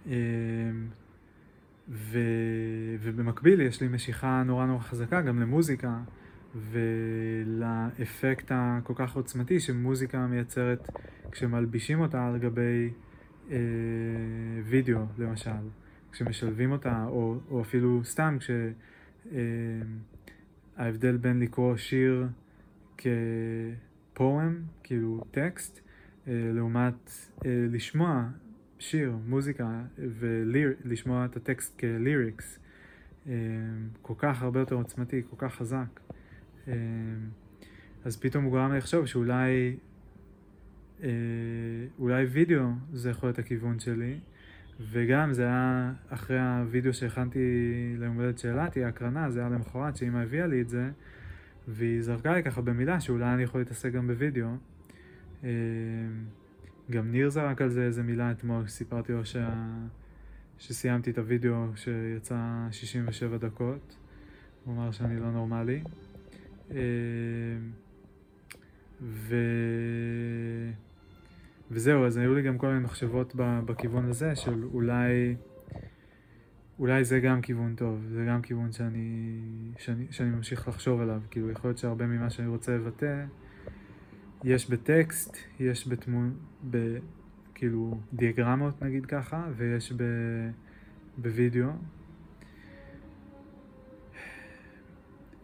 [0.08, 0.16] אה,
[1.90, 2.20] ו...
[3.02, 5.98] ובמקביל יש לי משיכה נורא נורא חזקה גם למוזיקה
[6.56, 10.90] ולאפקט הכל כך עוצמתי שמוזיקה מייצרת
[11.32, 12.92] כשמלבישים אותה על גבי
[13.52, 13.58] אה,
[14.64, 15.52] וידאו למשל,
[16.12, 18.38] כשמשלבים אותה או, או אפילו סתם
[20.80, 22.28] כשההבדל אה, בין לקרוא שיר
[24.18, 25.80] כפואם, כאילו טקסט,
[26.28, 27.12] אה, לעומת
[27.46, 28.28] אה, לשמוע
[28.80, 32.60] שיר, מוזיקה, ולשמוע את הטקסט כליריקס,
[33.28, 33.34] אה,
[34.02, 36.00] כל כך הרבה יותר עוצמתי, כל כך חזק.
[38.06, 39.78] אז פתאום הוא גרם לחשוב שאולי
[42.00, 44.20] אולי וידאו זה יכול להיות הכיוון שלי,
[44.92, 47.40] וגם זה היה אחרי הוידאו שהכנתי
[48.00, 50.90] ליום הולדת שאלתי, ההקרנה, זה היה למחרת שאמא הביאה לי את זה,
[51.68, 54.48] והיא זרקה לי ככה במילה שאולי אני יכול להתעסק גם בוידאו.
[56.92, 59.50] גם ניר זרק על זה איזה מילה אתמול, סיפרתי לו שה...
[60.60, 63.98] שסיימתי את הוידאו שיצא 67 דקות,
[64.66, 65.82] הוא אמר שאני לא נורמלי.
[66.72, 66.78] אה,
[69.02, 69.36] ו...
[71.72, 75.36] וזהו, אז היו לי גם כל מיני מחשבות בכיוון הזה של אולי,
[76.80, 79.40] אולי זה גם כיוון טוב, זה גם כיוון שאני,
[79.78, 83.26] שאני, שאני ממשיך לחשוב עליו, כאילו יכול להיות שהרבה ממה שאני רוצה לבטא
[84.44, 86.34] יש בטקסט, יש בתמון,
[86.72, 86.98] ב,
[87.56, 90.04] כאילו דיאגרמות נגיד ככה, ויש ב,
[91.18, 91.70] בווידאו.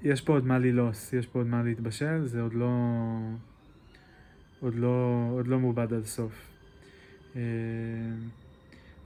[0.01, 2.69] יש פה עוד מה ללעוס, יש פה עוד מה להתבשל, זה עוד לא,
[4.59, 6.49] עוד לא, עוד לא מעובד עד הסוף.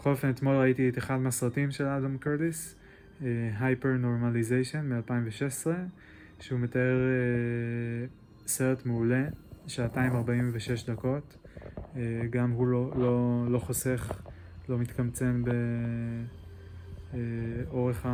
[0.07, 2.75] אה, בכל אופן, אתמול ראיתי את אחד מהסרטים של אדם קרטיס,
[3.59, 5.67] הייפר נורמליזיישן מ-2016,
[6.39, 9.25] שהוא מתאר uh, סרט מעולה
[9.67, 11.37] שעתיים 46 דקות.
[11.95, 14.21] אה, גם הוא לא, לא, לא חוסך,
[14.69, 15.43] לא מתקמצן
[17.13, 18.05] באורך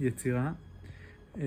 [0.00, 0.52] היצירה.
[1.38, 1.44] אה,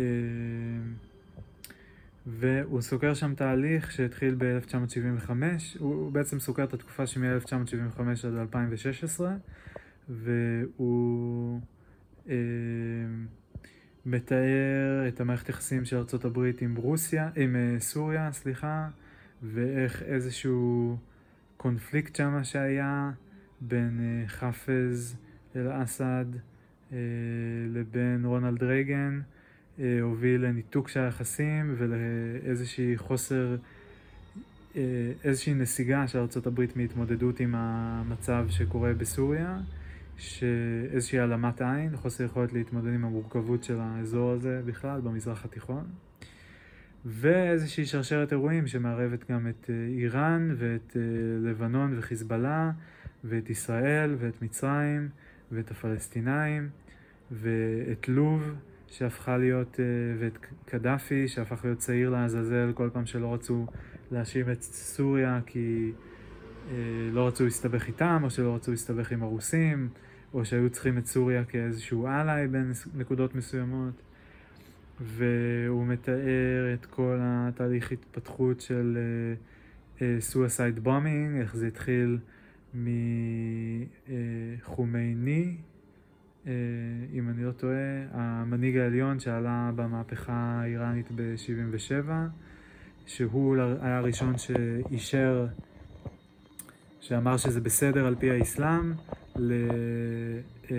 [2.30, 5.32] והוא סוקר שם תהליך שהתחיל ב-1975,
[5.80, 9.36] הוא בעצם סוקר את התקופה שמ-1975 עד 2016,
[10.10, 11.62] והוא
[12.30, 12.36] אה,
[14.06, 18.88] מתאר את המערכת יחסים של ארה"ב עם רוסיה, עם uh, סוריה, סליחה,
[19.44, 20.98] ואיך איזשהו
[21.58, 23.12] קונפליקט שם שהיה
[23.62, 25.16] בין uh, חאפז
[25.56, 26.26] אל-אסד
[26.90, 26.94] uh,
[27.68, 29.22] לבין רונלד רייגן,
[30.02, 33.56] הוביל לניתוק של היחסים ולאיזושהי חוסר,
[34.74, 34.78] uh,
[35.24, 39.60] איזושהי נסיגה של ארה"ב מהתמודדות עם המצב שקורה בסוריה.
[40.20, 45.84] שאיזושהי העלמת עין, חוסר יכולת להתמודד עם המורכבות של האזור הזה בכלל, במזרח התיכון.
[47.06, 51.02] ואיזושהי שרשרת אירועים שמערבת גם את אה, איראן ואת אה,
[51.50, 52.72] לבנון וחיזבאללה
[53.24, 55.10] ואת ישראל ואת מצרים
[55.52, 56.70] ואת הפלסטינאים
[57.32, 58.54] ואת לוב
[58.92, 59.86] שהפכה להיות, אה,
[60.20, 63.66] ואת קדאפי שהפך להיות צעיר לעזאזל כל פעם שלא רצו
[64.12, 65.92] להאשים את סוריה כי
[67.12, 69.90] לא רצו להסתבך איתם או שלא רצו להסתבך עם הרוסים
[70.34, 74.02] או שהיו צריכים את סוריה כאיזשהו אלאי בין נקודות מסוימות,
[75.02, 78.98] והוא מתאר את כל התהליך התפתחות של
[79.98, 80.02] uh,
[80.84, 82.18] בומינג, uh, איך זה התחיל
[84.64, 85.58] מחומייני,
[86.46, 92.10] אם אני לא טועה, המנהיג העליון שעלה במהפכה האיראנית ב-77,
[93.06, 95.48] שהוא היה הראשון שאישר,
[97.02, 98.94] שאמר שזה בסדר על פי האסלאם,
[99.36, 99.54] ל...
[100.72, 100.78] אה,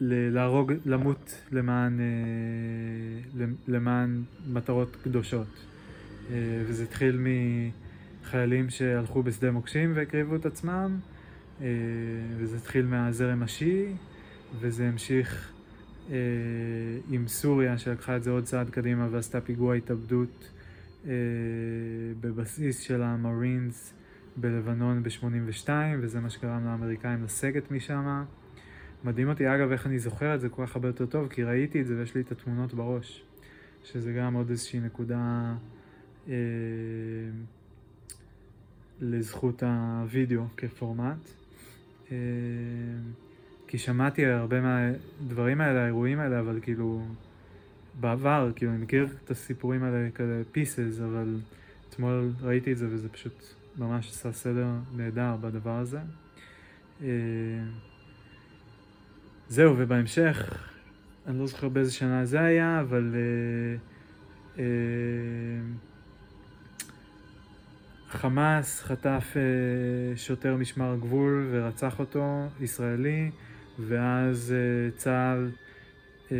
[0.00, 0.34] ל...
[0.34, 5.46] להרוג, למות למען, אה, למען מטרות קדושות.
[6.30, 7.20] אה, וזה התחיל
[8.22, 10.98] מחיילים שהלכו בשדה מוקשים והקריבו את עצמם,
[12.38, 13.92] וזה התחיל מהזרם השיעי,
[14.60, 15.52] וזה המשיך
[17.10, 20.50] עם סוריה שלקחה את זה עוד צעד קדימה ועשתה פיגוע התאבדות
[22.20, 23.94] בבסיס של המרינס
[24.36, 25.68] בלבנון ב-82,
[26.00, 28.24] וזה מה שגרם לאמריקאים לסגת משם.
[29.04, 31.80] מדהים אותי, אגב, איך אני זוכר את זה כל כך הרבה יותר טוב, כי ראיתי
[31.80, 33.24] את זה ויש לי את התמונות בראש.
[33.84, 35.54] שזה גם עוד איזושהי נקודה
[36.28, 36.34] אה,
[39.00, 41.43] לזכות הווידאו כפורמט.
[42.12, 42.16] אה,
[43.68, 47.02] כי שמעתי הרבה מהדברים האלה, האירועים האלה, אבל כאילו
[48.00, 51.40] בעבר, כאילו אני מכיר את הסיפורים האלה כאלה פיסס, אבל
[51.88, 53.44] אתמול ראיתי את זה וזה פשוט
[53.78, 55.98] ממש עשה סדר נהדר בדבר הזה.
[57.02, 57.08] אה,
[59.48, 60.68] זהו, ובהמשך,
[61.26, 63.76] אני לא זוכר באיזה שנה זה היה, אבל אה,
[64.58, 64.64] אה,
[68.14, 73.30] חמאס חטף אה, שוטר משמר הגבול ורצח אותו, ישראלי,
[73.78, 75.50] ואז אה, צה"ל
[76.32, 76.36] אה,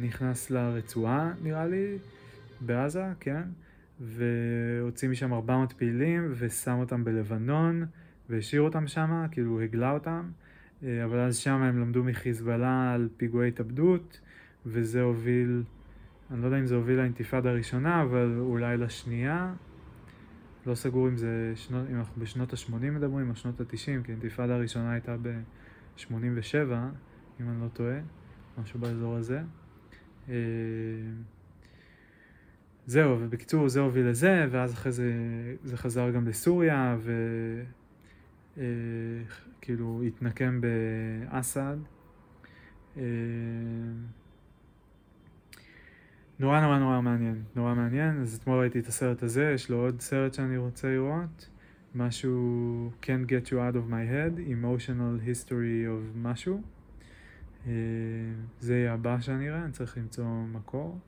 [0.00, 1.98] נכנס לרצועה, נראה לי,
[2.60, 3.42] בעזה, כן?
[4.00, 7.86] והוציא משם 400 פעילים ושם אותם בלבנון
[8.28, 10.30] והשאיר אותם שם, כאילו הגלה אותם.
[10.82, 14.20] אבל אז שם הם למדו מחיזבאללה על פיגועי התאבדות,
[14.66, 15.62] וזה הוביל,
[16.30, 19.52] אני לא יודע אם זה הוביל לאינתיפאדה הראשונה, אבל אולי לשנייה.
[20.68, 24.54] לא סגור אם זה, שנות, אם אנחנו בשנות ה-80 מדברים או שנות ה-90, כי האינתיפאדה
[24.54, 26.54] הראשונה הייתה ב-87,
[27.40, 27.98] אם אני לא טועה,
[28.58, 29.40] משהו באזור הזה.
[30.28, 30.34] אה,
[32.86, 35.12] זהו, ובקיצור זה הוביל לזה, ואז אחרי זה
[35.64, 37.12] זה חזר גם לסוריה, ו...
[38.58, 38.64] אה,
[40.06, 41.76] התנקם באסד.
[46.40, 50.00] נורא נורא נורא מעניין, נורא מעניין, אז אתמול ראיתי את הסרט הזה, יש לו עוד
[50.00, 51.48] סרט שאני רוצה לראות,
[51.94, 56.62] משהו Can't Get You Out of My Head, Emotional History of משהו.
[57.66, 57.72] אה,
[58.60, 60.98] זה יהיה הבא שאני אראה, אני צריך למצוא מקור,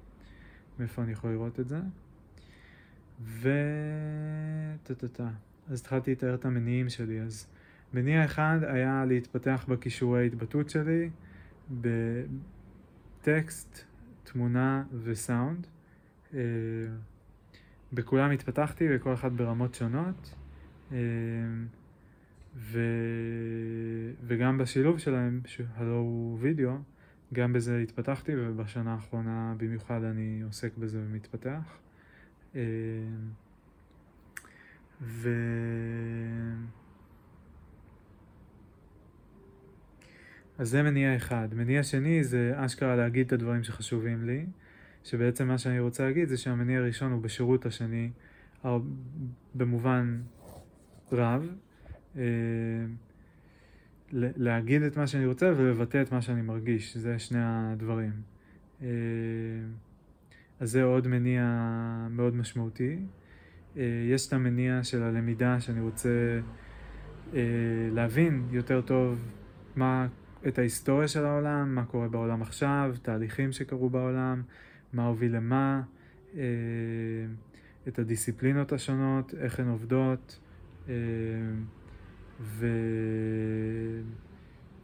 [0.79, 1.81] מאיפה אני יכול לראות את זה.
[3.23, 3.51] ו...
[4.83, 5.29] טה-טה-טה.
[5.69, 7.47] אז התחלתי לתאר את המניעים שלי, אז
[7.95, 11.11] מניע אחד היה להתפתח בכישורי ההתבטאות שלי,
[13.21, 13.85] בטקסט,
[14.33, 15.67] תמונה וסאונד.
[16.35, 16.41] אה,
[17.93, 20.35] בכולם התפתחתי, וכל אחד ברמות שונות.
[20.93, 20.99] אה,
[22.57, 22.81] ו...
[24.23, 25.41] וגם בשילוב שלהם,
[25.75, 26.73] הלא הוא וידאו,
[27.33, 31.79] גם בזה התפתחתי, ובשנה האחרונה במיוחד אני עוסק בזה ומתפתח.
[32.55, 32.61] אה,
[35.03, 35.31] ו...
[40.61, 41.49] אז זה מניע אחד.
[41.53, 44.47] מניע שני זה אשכרה להגיד את הדברים שחשובים לי,
[45.05, 48.11] שבעצם מה שאני רוצה להגיד זה שהמניע הראשון הוא בשירות השני,
[49.55, 50.21] במובן
[51.13, 51.49] רב.
[52.17, 52.23] אה,
[54.13, 58.13] להגיד את מה שאני רוצה ולבטא את מה שאני מרגיש, זה שני הדברים.
[58.83, 58.89] אה,
[60.61, 61.45] אז זה עוד מניע
[62.11, 62.99] מאוד משמעותי.
[63.77, 66.41] אה, יש את המניע של הלמידה שאני רוצה
[67.93, 69.33] להבין יותר טוב
[69.77, 70.07] מה
[70.49, 74.43] את ההיסטוריה של העולם, מה קורה בעולם עכשיו, תהליכים שקרו בעולם,
[74.93, 75.83] מה הוביל למה,
[76.37, 76.43] אה,
[77.89, 80.39] את הדיסציפלינות השונות, איך הן עובדות,
[80.89, 80.95] אה,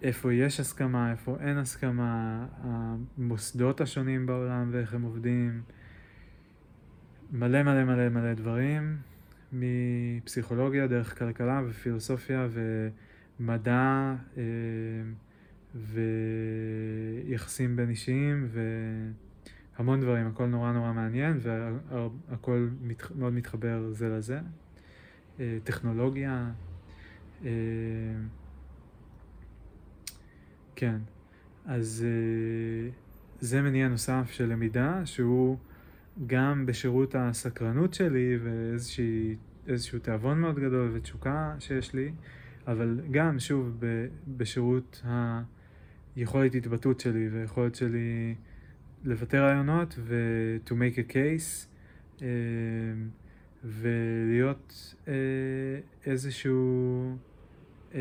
[0.03, 5.63] ואיפה יש הסכמה, איפה אין הסכמה, המוסדות השונים בעולם ואיך הם עובדים,
[7.33, 8.97] מלא מלא מלא מלא דברים,
[9.53, 12.49] מפסיכולוגיה דרך כלכלה ופילוסופיה
[13.41, 14.15] ומדע.
[17.27, 18.49] ויחסים בין אישיים
[19.77, 23.03] והמון דברים, הכל נורא נורא מעניין והכל מת...
[23.17, 24.39] מאוד מתחבר זה לזה.
[25.41, 26.51] אה, טכנולוגיה,
[27.45, 27.51] אה,
[30.77, 30.99] כן,
[31.65, 32.91] אז אה,
[33.41, 35.59] זה מניע נוסף של למידה שהוא
[36.27, 42.13] גם בשירות הסקרנות שלי ואיזשהו תיאבון מאוד גדול ותשוקה שיש לי,
[42.67, 43.81] אבל גם, שוב,
[44.37, 45.43] בשירות ה...
[46.17, 48.35] יכולת התבטאות שלי ויכולת שלי
[49.05, 51.67] לבטא רעיונות ו- to make a case
[52.19, 52.23] uh,
[53.65, 55.09] ולהיות uh,
[56.07, 57.17] איזשהו
[57.93, 57.97] uh,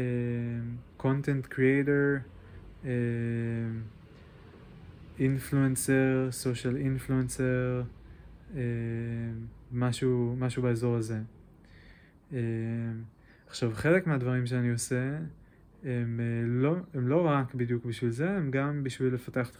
[1.00, 2.22] content creator,
[2.84, 2.88] uh,
[5.20, 7.84] influencer, social influencer,
[8.54, 8.58] uh,
[9.72, 11.20] משהו, משהו באזור הזה.
[12.32, 12.36] Uh,
[13.48, 15.18] עכשיו, חלק מהדברים שאני עושה
[15.86, 19.52] הם אה, לא, הם לא רק בדיוק בשביל זה, הם גם בשביל לפתח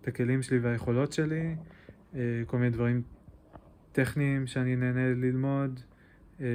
[0.00, 1.56] את הכלים שלי והיכולות שלי,
[2.14, 3.02] אה, כל מיני דברים
[3.92, 5.80] טכניים שאני נהנה ללמוד,
[6.40, 6.46] אה,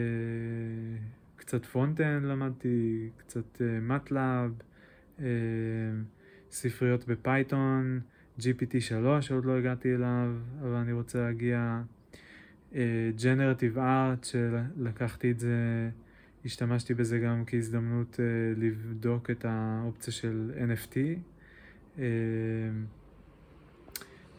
[1.35, 4.51] קצת front-end למדתי, קצת MATLAB,
[6.51, 7.99] ספריות ב Python,
[8.39, 11.81] GPT3 שעוד לא הגעתי אליו, אבל אני רוצה להגיע,
[13.23, 15.89] generative art שלקחתי את זה
[16.45, 18.19] השתמשתי בזה גם כהזדמנות אה,
[18.59, 20.93] לבדוק את האופציה של NFT.
[20.93, 22.05] Uh, אה,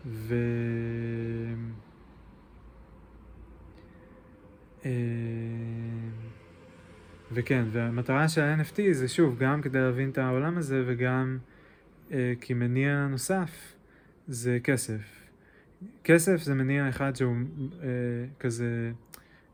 [0.07, 0.35] ו...
[4.85, 4.91] אה,
[7.33, 11.39] וכן, והמטרה של ה-NFT זה שוב, גם כדי להבין את העולם הזה וגם
[12.13, 13.75] אה, כמניע נוסף,
[14.29, 15.29] זה כסף.
[16.05, 17.37] כסף זה מניע אחד שהוא
[17.83, 17.89] אה,
[18.41, 18.93] כזה,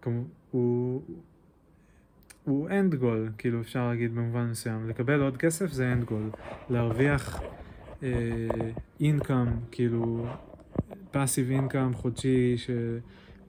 [0.02, 1.02] כמו, הוא,
[2.44, 4.88] הוא end goal, כאילו אפשר להגיד במובן מסוים.
[4.88, 6.36] לקבל עוד כסף זה end goal.
[6.70, 7.42] להרוויח
[8.02, 8.08] אה,
[9.00, 10.26] income, כאילו
[11.12, 12.56] passive income חודשי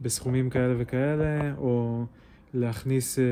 [0.02, 2.06] בסכומים כאלה וכאלה, או
[2.54, 3.24] להכניס אה,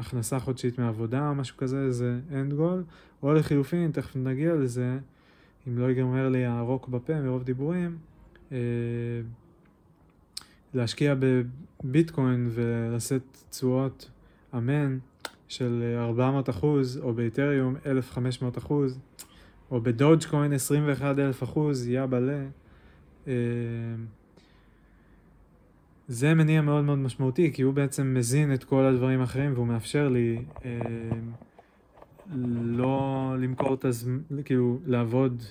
[0.00, 2.92] הכנסה חודשית מעבודה או משהו כזה, זה end goal.
[3.22, 4.98] או לחילופין, תכף נגיע לזה,
[5.68, 7.98] אם לא ייגמר לי הרוק בפה מרוב דיבורים,
[8.52, 8.58] אה,
[10.74, 14.10] להשקיע בביטקוין ולשאת תשואות
[14.54, 14.98] אמן
[15.48, 18.98] של 400 אחוז, או באתריום 1,500 אחוז,
[19.70, 22.44] או בדודג'קוין 21 אלף אחוז, יא בלה.
[23.28, 23.32] אה,
[26.08, 30.08] זה מניע מאוד מאוד משמעותי, כי הוא בעצם מזין את כל הדברים האחרים והוא מאפשר
[30.08, 30.80] לי אה,
[32.62, 35.42] לא למכור את הזמן, כאילו לעבוד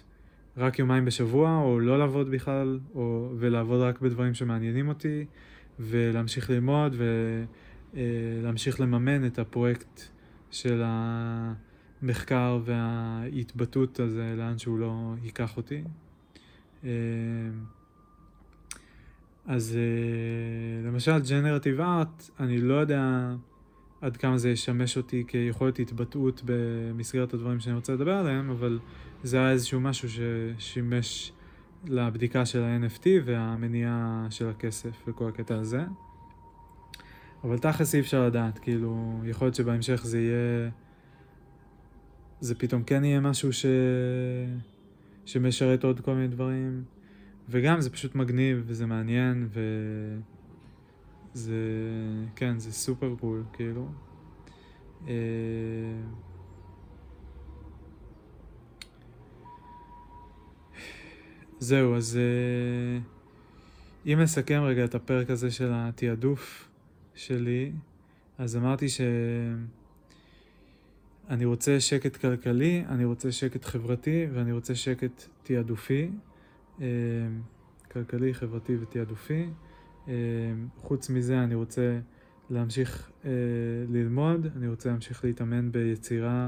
[0.57, 5.25] רק יומיים בשבוע, או לא לעבוד בכלל, או, ולעבוד רק בדברים שמעניינים אותי,
[5.79, 6.95] ולהמשיך ללמוד
[7.93, 10.01] ולהמשיך לממן את הפרויקט
[10.51, 15.83] של המחקר וההתבטאות הזה לאן שהוא לא ייקח אותי.
[16.83, 16.89] אה,
[19.45, 23.33] אז אה, למשל ג'נרטיב ארט, אני לא יודע
[24.01, 28.79] עד כמה זה ישמש אותי כיכולת התבטאות במסגרת הדברים שאני רוצה לדבר עליהם, אבל
[29.23, 31.31] זה היה איזשהו משהו ששימש
[31.87, 35.83] לבדיקה של ה-NFT והמניעה של הכסף וכל הקטע הזה.
[37.43, 40.69] אבל תכלס אי אפשר לדעת, כאילו, יכול להיות שבהמשך זה יהיה...
[42.39, 43.65] זה פתאום כן יהיה משהו ש...
[45.25, 46.83] שמשרת עוד כל מיני דברים,
[47.49, 49.47] וגם זה פשוט מגניב וזה מעניין
[51.33, 51.55] וזה,
[52.35, 53.87] כן, זה סופר קול, כאילו.
[55.07, 55.13] אה,
[61.59, 62.99] זהו, אז אה,
[64.13, 66.70] אם נסכם רגע את הפרק הזה של התעדוף
[67.21, 67.71] שלי,
[68.37, 69.65] אז אמרתי שאני
[71.45, 76.11] רוצה שקט כלכלי, אני רוצה שקט חברתי ואני רוצה שקט תעדופי,
[76.81, 76.87] אה,
[77.91, 79.49] כלכלי, חברתי ותעדופי.
[80.07, 80.13] אה,
[80.77, 81.99] חוץ מזה אני רוצה
[82.49, 83.11] להמשיך
[83.89, 86.47] ללמוד, אני רוצה להמשיך להתאמן ביצירה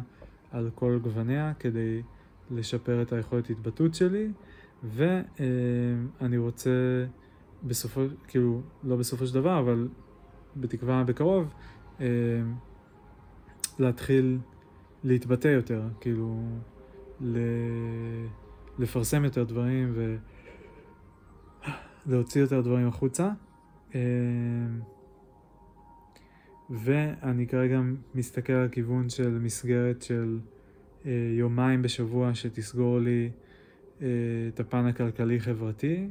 [0.51, 2.01] על כל גווניה כדי
[2.51, 4.28] לשפר את היכולת התבטאות שלי.
[4.84, 7.05] ואני רוצה
[7.63, 9.88] בסופו, כאילו, לא בסופו של דבר, אבל
[10.58, 11.54] בתקווה בקרוב,
[13.80, 14.38] להתחיל
[15.04, 16.41] להתבטא יותר, כאילו,
[18.80, 19.93] לפרסם יותר דברים
[22.06, 23.30] ולהוציא יותר דברים החוצה.
[26.70, 27.82] ואני כרגע
[28.16, 30.39] מסתכל על כיוון של מסגרת של
[31.38, 33.30] יומיים בשבוע שתסגור לי
[34.01, 34.08] אה,
[34.47, 36.08] את הפן הכלכלי-חברתי,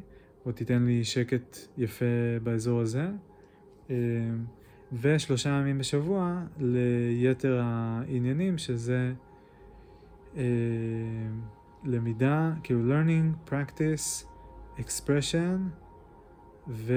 [0.47, 2.05] או תיתן לי שקט יפה
[2.43, 3.09] באזור הזה.
[3.91, 3.97] אה,
[5.01, 9.13] ושלושה ימים בשבוע ליתר העניינים, שזה
[10.37, 10.43] אה,
[11.85, 14.27] למידה, כאילו learning, practice,
[14.79, 15.59] expression,
[16.69, 16.95] ו...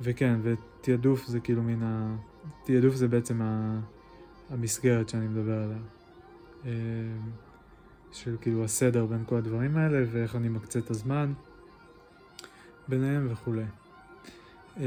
[0.00, 2.16] וכן, ותעדוף זה כאילו מן ה...
[2.64, 3.40] תעדוף זה בעצם
[4.50, 5.78] המסגרת שאני מדבר עליה.
[6.64, 6.70] אה,
[8.12, 11.32] של כאילו הסדר בין כל הדברים האלה ואיך אני מקצה את הזמן
[12.88, 13.64] ביניהם וכולי.
[14.80, 14.84] אה,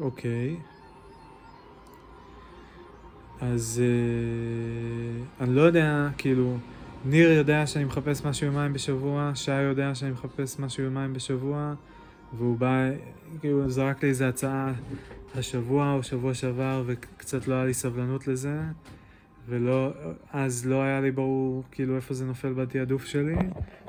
[0.00, 0.56] אוקיי.
[3.40, 6.56] אז אה, אני לא יודע, כאילו,
[7.04, 11.74] ניר יודע שאני מחפש משהו יומיים בשבוע, שי יודע שאני מחפש משהו יומיים בשבוע.
[12.32, 12.90] והוא בא,
[13.40, 14.72] כאילו זרק לי איזה הצעה
[15.34, 18.60] השבוע או שבוע שעבר וקצת לא היה לי סבלנות לזה
[19.48, 19.92] ולא,
[20.32, 23.36] אז לא היה לי ברור כאילו איפה זה נופל בתעדוף שלי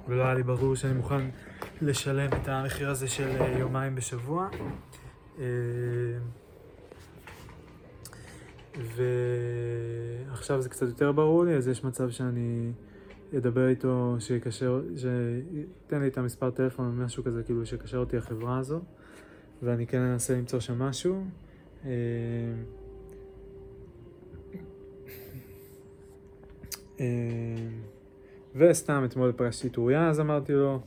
[0.07, 1.29] ולא היה לי ברור שאני מוכן
[1.81, 4.49] לשלם את המחיר הזה של אה, יומיים בשבוע
[5.39, 5.45] אה,
[10.31, 12.71] ועכשיו זה קצת יותר ברור לי אז יש מצב שאני
[13.37, 18.57] אדבר איתו, שיקשר, שייתן לי את המספר טלפון או משהו כזה, כאילו שיקשר אותי לחברה
[18.57, 18.81] הזו,
[19.63, 21.25] ואני כן אנסה למצוא שם משהו.
[21.85, 21.93] אה, אה,
[28.55, 30.81] וסתם אתמול את אוריה, אז אמרתי לו,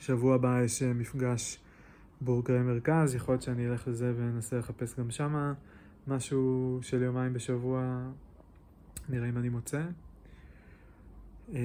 [0.00, 1.58] שבוע הבא יש אה, מפגש
[2.20, 5.52] בורגרי מרכז, יכול להיות שאני אלך לזה ואנסה לחפש גם שמה
[6.06, 8.10] משהו של יומיים בשבוע,
[9.08, 9.82] נראה אם אני מוצא.
[11.54, 11.60] אה,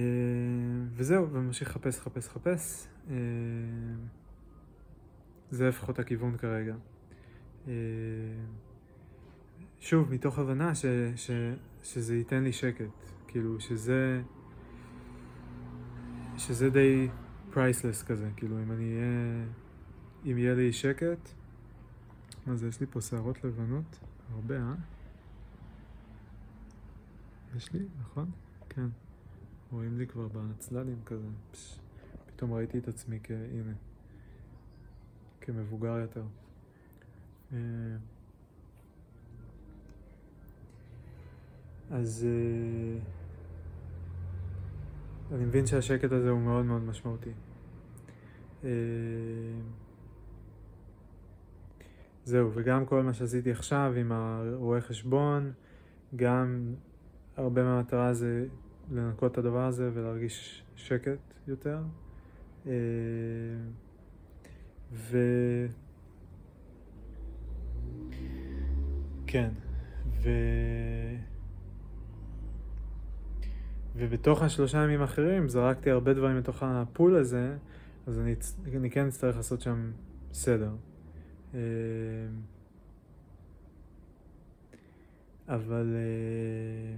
[0.96, 2.88] וזהו, וממשיך לחפש, לחפש, לחפש.
[3.10, 3.16] אה,
[5.52, 6.76] זה לפחות הכיוון כרגע.
[7.68, 7.74] אה,
[9.80, 11.32] שוב, מתוך הבנה ש, ש,
[11.84, 14.22] שזה ייתן לי שקט, כאילו שזה,
[16.38, 17.08] שזה די
[17.52, 19.46] פרייסלס כזה, כאילו אם אני אהיה,
[20.26, 21.30] אם יהיה לי שקט,
[22.46, 24.00] מה זה, יש לי פה שערות לבנות,
[24.34, 24.74] הרבה, אה?
[27.56, 28.32] יש לי, נכון?
[28.70, 28.88] כן.
[29.72, 31.80] רואים לי כבר בצללים כזה, פש,
[32.26, 33.74] פתאום ראיתי את עצמי כהנה,
[35.42, 36.24] כמבוגר יותר.
[41.92, 43.00] אז אה,
[45.36, 47.32] אני מבין שהשקט הזה הוא מאוד מאוד משמעותי.
[48.64, 48.70] אה,
[52.26, 55.52] זהו, וגם כל מה שעשיתי עכשיו עם הרואה חשבון,
[56.16, 56.74] גם
[57.36, 58.46] הרבה מהמטרה זה
[58.92, 61.80] לנקות את הדבר הזה ולהרגיש שקט יותר.
[62.68, 62.72] אה,
[64.92, 65.18] ו...
[69.28, 69.50] כן,
[70.24, 70.30] ו...
[73.96, 77.56] ובתוך השלושה ימים האחרים זרקתי הרבה דברים לתוך הפול הזה,
[78.08, 78.36] אז אני,
[78.76, 79.92] אני כן אצטרך לעשות שם
[80.34, 80.72] סדר.
[81.54, 81.60] אה,
[85.48, 86.96] אבל אה,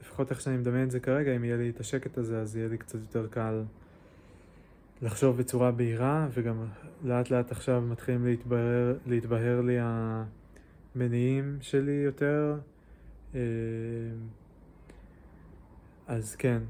[0.00, 2.68] לפחות איך שאני מדמיין את זה כרגע, אם יהיה לי את השקט הזה, אז יהיה
[2.68, 3.62] לי קצת יותר קל
[5.02, 6.66] לחשוב בצורה בהירה, וגם
[7.04, 12.58] לאט לאט עכשיו מתחילים להתבהר, להתבהר לי המניעים שלי יותר.
[16.08, 16.62] אה, אז כן,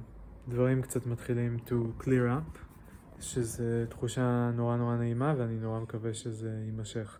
[0.48, 2.58] דברים קצת מתחילים to clear up,
[3.20, 7.18] שזו תחושה נורא נורא נעימה ואני נורא מקווה שזה יימשך.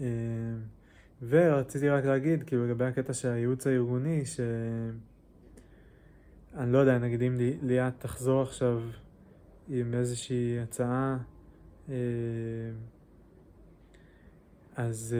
[0.00, 0.06] אה,
[1.22, 4.40] ורציתי רק להגיד, כאילו לגבי הקטע של הייעוץ הארגוני, ש...
[6.54, 8.82] אני לא יודע, נגיד אם ליאת תחזור עכשיו
[9.68, 11.18] עם איזושהי הצעה,
[11.88, 11.94] אה,
[14.76, 15.16] אז...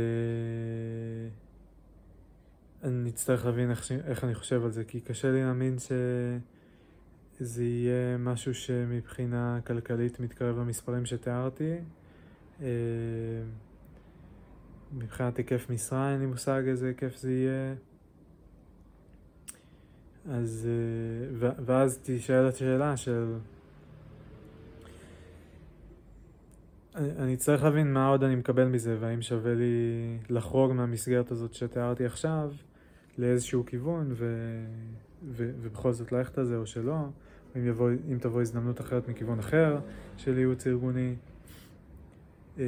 [2.84, 8.18] אני אצטרך להבין איך, איך אני חושב על זה, כי קשה לי להאמין שזה יהיה
[8.18, 11.76] משהו שמבחינה כלכלית מתקרב למספרים שתיארתי.
[12.62, 12.66] אה,
[14.92, 17.74] מבחינת היקף משרה אין לי מושג איזה היקף זה יהיה.
[20.30, 23.34] אז, אה, ואז תשאל את השאלה של...
[26.94, 32.06] אני צריך להבין מה עוד אני מקבל מזה, והאם שווה לי לחרוג מהמסגרת הזאת שתיארתי
[32.06, 32.52] עכשיו.
[33.18, 34.26] לאיזשהו כיוון ו,
[35.30, 36.96] ו, ובכל זאת ללכת על זה או שלא,
[37.56, 39.78] אם, יבוא, אם תבוא הזדמנות אחרת מכיוון אחר
[40.16, 41.14] של ייעוץ ארגוני.
[42.58, 42.64] אה,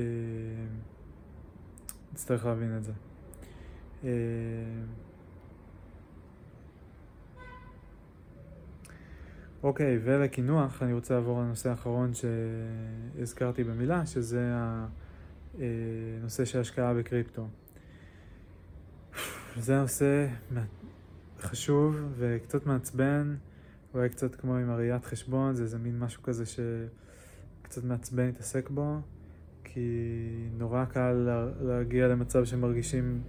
[2.12, 2.92] נצטרך להבין את זה.
[4.05, 4.11] אה,
[9.62, 14.53] אוקיי, ולקינוח אני רוצה לעבור לנושא האחרון שהזכרתי במילה, שזה
[15.59, 17.49] הנושא של השקעה בקריפטו.
[19.59, 20.27] זה נושא
[21.41, 23.37] חשוב וקצת מעצבן,
[23.95, 29.01] אולי קצת כמו עם הראיית חשבון, זה איזה מין משהו כזה שקצת מעצבן להתעסק בו,
[29.65, 29.89] כי
[30.59, 31.29] נורא קל
[31.61, 33.23] להגיע למצב שמרגישים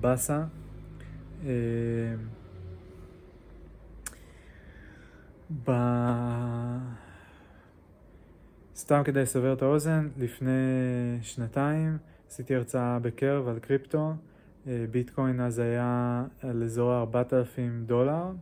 [0.00, 0.44] באסה.
[1.46, 1.50] אה,
[5.64, 5.70] ב...
[8.76, 10.50] סתם כדי לסבר את האוזן, לפני
[11.22, 14.14] שנתיים עשיתי הרצאה בקרב על קריפטו.
[14.66, 18.32] אה, ביטקוין אז היה על אזור ה-4,000 דולר,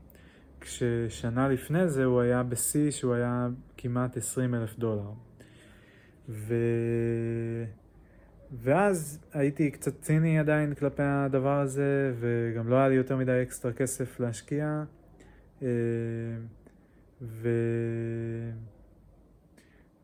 [0.61, 5.11] כששנה לפני זה הוא היה בשיא שהוא היה כמעט 20 אלף דולר.
[6.29, 6.55] ו...
[8.53, 13.73] ואז הייתי קצת ציני עדיין כלפי הדבר הזה, וגם לא היה לי יותר מדי אקסטרה
[13.73, 14.85] כסף להשקיע.
[15.63, 15.69] אה,
[17.23, 17.49] ו...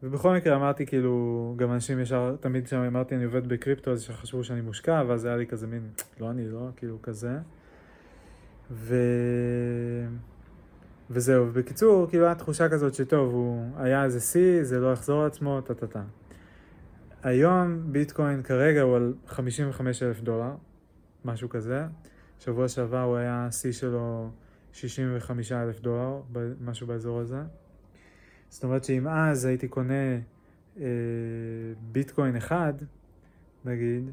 [0.04, 4.60] ובכל מקרה אמרתי כאילו, גם אנשים ישר, תמיד כשאמרתי אני עובד בקריפטו אז חשבו שאני
[4.60, 5.88] מושקע, ואז היה לי כזה מין,
[6.20, 7.38] לא אני לא, כאילו כזה.
[8.70, 8.96] ו...
[11.10, 15.60] וזהו, בקיצור, כאילו הייתה תחושה כזאת שטוב, הוא היה איזה שיא, זה לא יחזור לעצמו,
[15.60, 16.02] טה טה טה.
[17.22, 20.50] היום ביטקוין כרגע הוא על 55 אלף דולר,
[21.24, 21.84] משהו כזה.
[22.38, 24.30] שבוע שעבר הוא היה שיא שלו
[24.72, 26.20] 65 אלף דולר,
[26.60, 27.42] משהו באזור הזה.
[28.54, 30.18] זאת אומרת שאם אז הייתי קונה
[30.80, 30.84] אה,
[31.92, 32.72] ביטקוין אחד,
[33.64, 34.10] נגיד,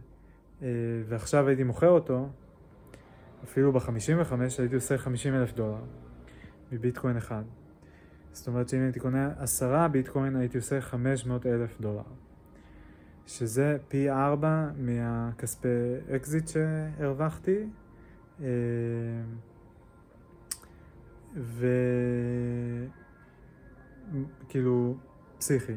[0.61, 0.67] אה,
[1.07, 2.29] ועכשיו הייתי מוכר אותו,
[3.43, 5.81] אפילו ב-55 הייתי עושה 50 אלף דולר
[6.71, 7.43] מביטקוין אחד.
[8.31, 12.03] זאת אומרת שאם הייתי קונה עשרה ביטקוין הייתי עושה 500 אלף דולר.
[13.27, 15.67] שזה פי ארבע מהכספי
[16.15, 17.57] אקזיט שהרווחתי.
[18.41, 18.47] אה,
[24.11, 24.97] וכאילו
[25.37, 25.75] פסיכי.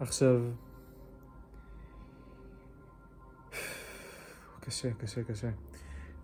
[0.00, 0.40] עכשיו,
[4.60, 5.50] קשה, קשה, קשה.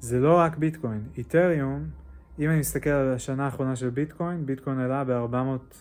[0.01, 1.09] זה לא רק ביטקוין.
[1.17, 1.85] איתריום,
[2.39, 5.75] אם אני מסתכל על השנה האחרונה של ביטקוין, ביטקוין עלה ב-400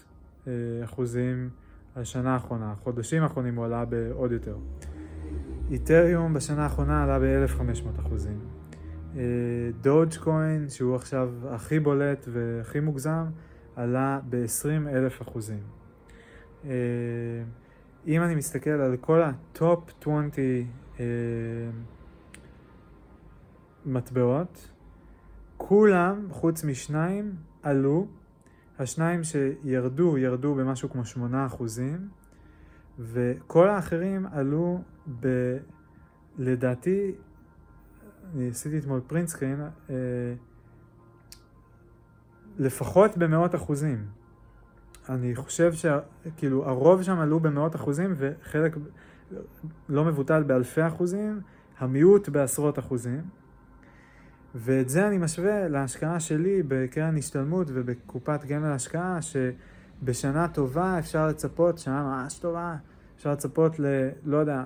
[0.48, 0.52] אה,
[0.84, 1.50] אחוזים
[1.96, 2.72] השנה האחרונה.
[2.72, 4.58] החודשים האחרונים הוא עלה בעוד יותר.
[5.72, 8.40] איתריום בשנה האחרונה עלה ב-1500 אחוזים.
[9.82, 13.26] דודג' קוין, שהוא עכשיו הכי בולט והכי מוגזם,
[13.76, 15.64] עלה ב-20 אלף אחוזים.
[16.66, 16.72] אה,
[18.08, 20.30] אם אני מסתכל על כל ה top 20
[21.00, 21.06] אה,
[23.86, 24.72] מטבעות,
[25.58, 28.08] כולם, חוץ משניים, עלו.
[28.80, 32.10] השניים שירדו, ירדו במשהו כמו 8 אחוזים,
[33.00, 34.82] וכל האחרים עלו
[35.20, 35.28] ב...
[36.38, 37.16] לדעתי,
[38.34, 39.62] אני עשיתי אתמול print screen,
[42.58, 44.06] לפחות במאות אחוזים.
[45.10, 48.78] אני חושב שכאילו הרוב שם עלו במאות אחוזים וחלק
[49.90, 51.42] לא מבוטל באלפי אחוזים,
[51.80, 53.22] המיעוט בעשרות אחוזים.
[54.56, 61.78] ואת זה אני משווה להשקעה שלי בקרן השתלמות ובקופת גמל השקעה, שבשנה טובה אפשר לצפות,
[61.78, 62.76] שנה ממש טובה,
[63.16, 63.86] אפשר לצפות ל...
[64.26, 64.64] לא יודע,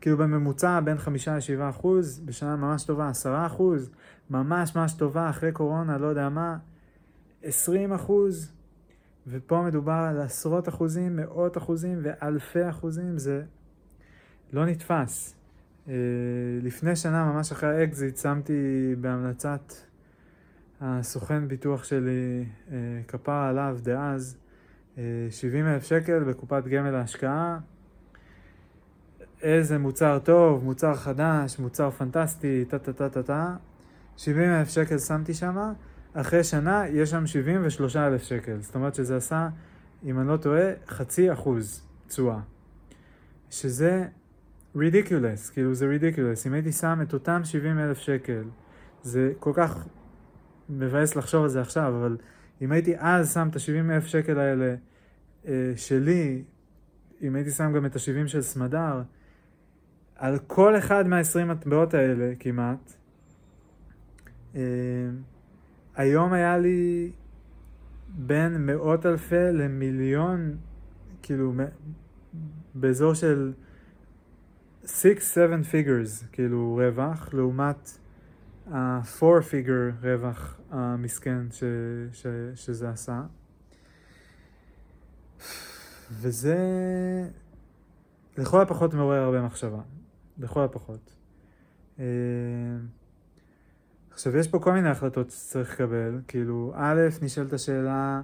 [0.00, 3.90] כאילו בממוצע בין חמישה לשבעה אחוז, בשנה ממש טובה עשרה אחוז,
[4.30, 6.56] ממש ממש טובה אחרי קורונה, לא יודע מה,
[7.42, 8.52] עשרים אחוז,
[9.26, 13.42] ופה מדובר על עשרות אחוזים, מאות אחוזים ואלפי אחוזים, זה
[14.52, 15.34] לא נתפס.
[15.88, 15.94] אה,
[16.62, 19.72] לפני שנה, ממש אחרי האקזיט, שמתי בהמלצת
[20.80, 22.76] הסוכן ביטוח שלי, אה,
[23.08, 24.36] כפרה עליו דאז,
[25.30, 27.58] 70 אה, אלף שקל בקופת גמל להשקעה.
[29.42, 33.56] איזה מוצר טוב, מוצר חדש, מוצר פנטסטי, טה טה טה טה טה.
[34.16, 35.72] 70 אלף שקל שמתי שם,
[36.14, 38.56] אחרי שנה יש שם 73 אלף שקל.
[38.60, 39.48] זאת אומרת שזה עשה,
[40.04, 42.40] אם אני לא טועה, חצי אחוז תשואה.
[43.50, 44.06] שזה
[44.76, 46.46] רידיקולס, כאילו זה רידיקולס.
[46.46, 48.42] אם הייתי שם את אותם 70 אלף שקל,
[49.02, 49.86] זה כל כך
[50.68, 52.16] מבאס לחשוב על זה עכשיו, אבל
[52.62, 54.74] אם הייתי אז שם את ה-70 אלף שקל האלה
[55.46, 56.42] אה, שלי,
[57.22, 59.02] אם הייתי שם גם את ה-70 של סמדר,
[60.16, 62.92] על כל אחד מה-20 מטבעות האלה כמעט,
[64.54, 64.60] אה,
[65.96, 67.12] היום היה לי
[68.08, 70.56] בין מאות אלפי למיליון,
[71.22, 71.52] כאילו,
[72.74, 73.52] באזור של
[74.84, 74.88] 6-7
[75.72, 77.98] figures, כאילו, רווח, לעומת
[78.72, 81.64] ה-4 figure רווח המסכן ש,
[82.12, 83.22] ש, שזה עשה.
[86.10, 86.58] וזה
[88.38, 89.80] לכל הפחות מעורר הרבה מחשבה.
[90.38, 91.14] לכל הפחות.
[94.22, 96.20] אה, עכשיו, יש פה כל מיני החלטות שצריך לקבל.
[96.28, 98.20] כאילו, א', נשאלת השאלה,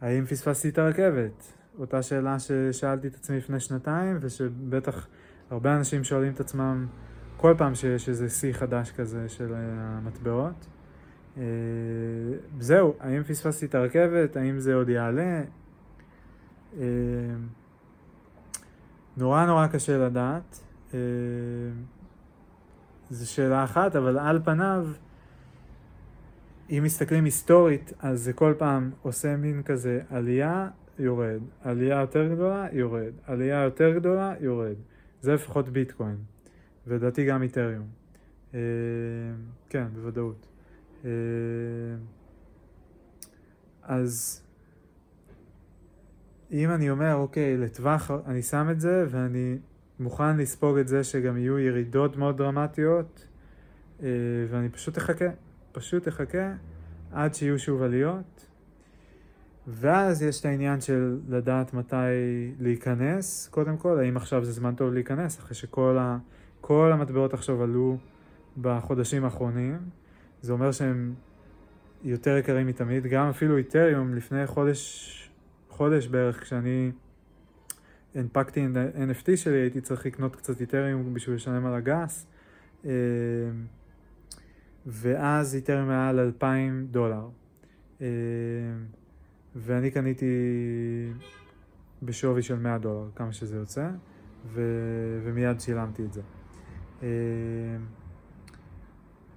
[0.00, 1.52] האם פספסתי את הרכבת?
[1.78, 5.06] אותה שאלה ששאלתי את עצמי לפני שנתיים, ושבטח
[5.50, 6.86] הרבה אנשים שואלים את עצמם
[7.36, 10.66] כל פעם שיש איזה שיא חדש כזה של המטבעות.
[11.36, 11.42] אה,
[12.60, 14.36] זהו, האם פספסתי את הרכבת?
[14.36, 15.42] האם זה עוד יעלה?
[16.80, 16.84] אה,
[19.16, 20.60] נורא נורא קשה לדעת.
[23.10, 24.86] זו שאלה אחת, אבל על פניו,
[26.70, 32.66] אם מסתכלים היסטורית, אז זה כל פעם עושה מין כזה עלייה, יורד, עלייה יותר גדולה,
[32.72, 34.76] יורד, עלייה יותר גדולה, יורד.
[35.20, 36.16] זה לפחות ביטקוין,
[36.86, 37.86] ולדעתי גם איתריום.
[38.54, 38.60] אה,
[39.68, 40.46] כן, בוודאות.
[41.04, 41.10] אה,
[43.82, 44.42] אז
[46.52, 49.58] אם אני אומר, אוקיי, לטווח, אני שם את זה ואני
[50.00, 53.26] מוכן לספוג את זה שגם יהיו ירידות מאוד דרמטיות,
[54.02, 54.08] אה,
[54.50, 55.28] ואני פשוט אחכה,
[55.72, 56.52] פשוט אחכה
[57.12, 58.46] עד שיהיו שוב עליות.
[59.66, 61.96] ואז יש את העניין של לדעת מתי
[62.60, 66.18] להיכנס, קודם כל, האם עכשיו זה זמן טוב להיכנס, אחרי שכל ה,
[66.60, 67.98] כל המטבעות עכשיו עלו
[68.60, 69.78] בחודשים האחרונים.
[70.42, 71.14] זה אומר שהם
[72.04, 75.30] יותר יקרים מתמיד, גם אפילו איתריום לפני חודש,
[75.68, 76.90] חודש בערך, כשאני
[78.14, 82.26] הנפקתי את ה-NFT שלי, הייתי צריך לקנות קצת איתריום בשביל לשלם על הגס.
[82.84, 82.90] אה,
[84.86, 87.28] ואז איתריום היה על 2,000 דולר.
[88.00, 88.06] אה,
[89.56, 90.26] ואני קניתי
[92.02, 93.90] בשווי של 100 דולר, כמה שזה יוצא,
[94.46, 94.62] ו...
[95.24, 96.20] ומיד שילמתי את זה.
[97.02, 97.08] אה,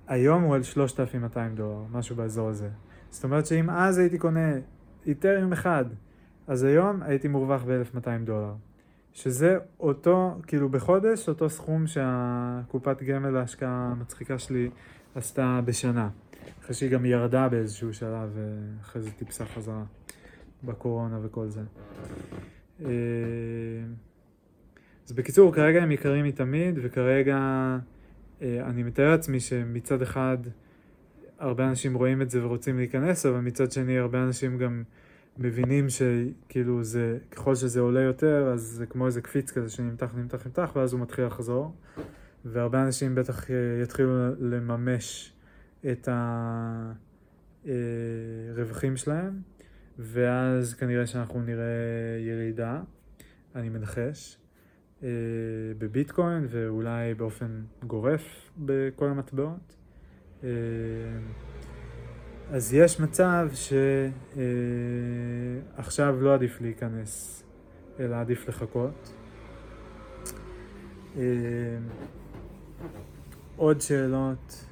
[0.07, 2.69] היום הוא על 3,200 דולר, משהו באזור הזה.
[3.09, 4.53] זאת אומרת שאם אז הייתי קונה
[5.05, 5.85] איתריום אחד,
[6.47, 8.53] אז היום הייתי מורווח ב-1,200 דולר.
[9.17, 14.69] שזה אותו, כאילו בחודש, אותו סכום שהקופת גמל להשקעה המצחיקה שלי
[15.15, 16.09] עשתה בשנה.
[16.59, 19.83] אחרי שהיא גם ירדה באיזשהו שלב, ואחרי זה טיפסה חזרה
[20.63, 21.61] בקורונה וכל זה.
[22.85, 22.89] אה,
[25.07, 27.37] אז בקיצור, כרגע הם יקרים מתמיד, וכרגע
[28.41, 30.37] אה, אני מתאר לעצמי שמצד אחד
[31.39, 34.83] הרבה אנשים רואים את זה ורוצים להיכנס, אבל מצד שני הרבה אנשים גם
[35.39, 40.45] מבינים שכאילו זה, ככל שזה עולה יותר, אז זה כמו איזה קפיץ כזה שנמתח, נמתח,
[40.45, 41.75] נמתח, ואז הוא מתחיל לחזור.
[42.45, 45.33] והרבה אנשים בטח אה, יתחילו לממש
[45.91, 46.09] את
[48.55, 49.41] הרווחים אה, שלהם,
[49.99, 51.63] ואז כנראה שאנחנו נראה
[52.19, 52.81] ירידה,
[53.55, 54.37] אני מנחש,
[55.03, 55.09] אה,
[55.77, 59.75] בביטקוין ואולי באופן גורף בכל המטבעות.
[62.51, 63.49] אז יש מצב
[65.75, 67.43] שעכשיו לא עדיף להיכנס,
[67.99, 69.13] אלא עדיף לחכות.
[73.55, 74.65] עוד שאלות.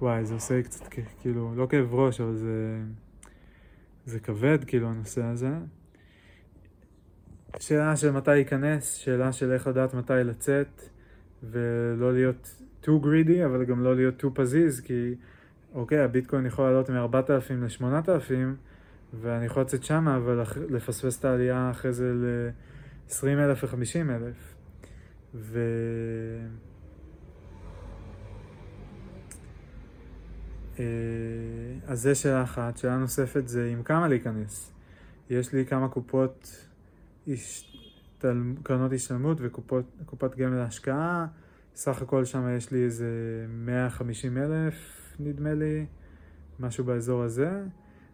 [0.00, 0.86] וואי, זה עושה קצת
[1.20, 2.78] כאילו, לא כאב ראש, אבל זה,
[4.06, 5.50] זה כבד, כאילו, הנושא הזה.
[7.58, 10.82] שאלה של מתי להיכנס, שאלה של איך לדעת מתי לצאת,
[11.42, 15.14] ולא להיות too greedy, אבל גם לא להיות too פזיז, כי
[15.78, 18.32] אוקיי, הביטקוין יכול לעלות מ-4,000 ל-8,000,
[19.20, 24.58] ואני יכול לצאת שמה, אבל לפספס את העלייה אחרי זה ל-20,000 ו-50,000.
[25.34, 25.58] ו...
[30.78, 30.84] אה,
[31.86, 32.76] אז זה שאלה אחת.
[32.76, 34.72] שאלה נוספת זה עם כמה להיכנס.
[35.30, 36.66] יש לי כמה קופות,
[37.28, 38.42] השתל...
[38.62, 41.26] קרנות השתלמות וקופת גמל להשקעה.
[41.74, 43.06] סך הכל שם יש לי איזה
[43.48, 45.86] 150 אלף, נדמה לי,
[46.60, 47.62] משהו באזור הזה.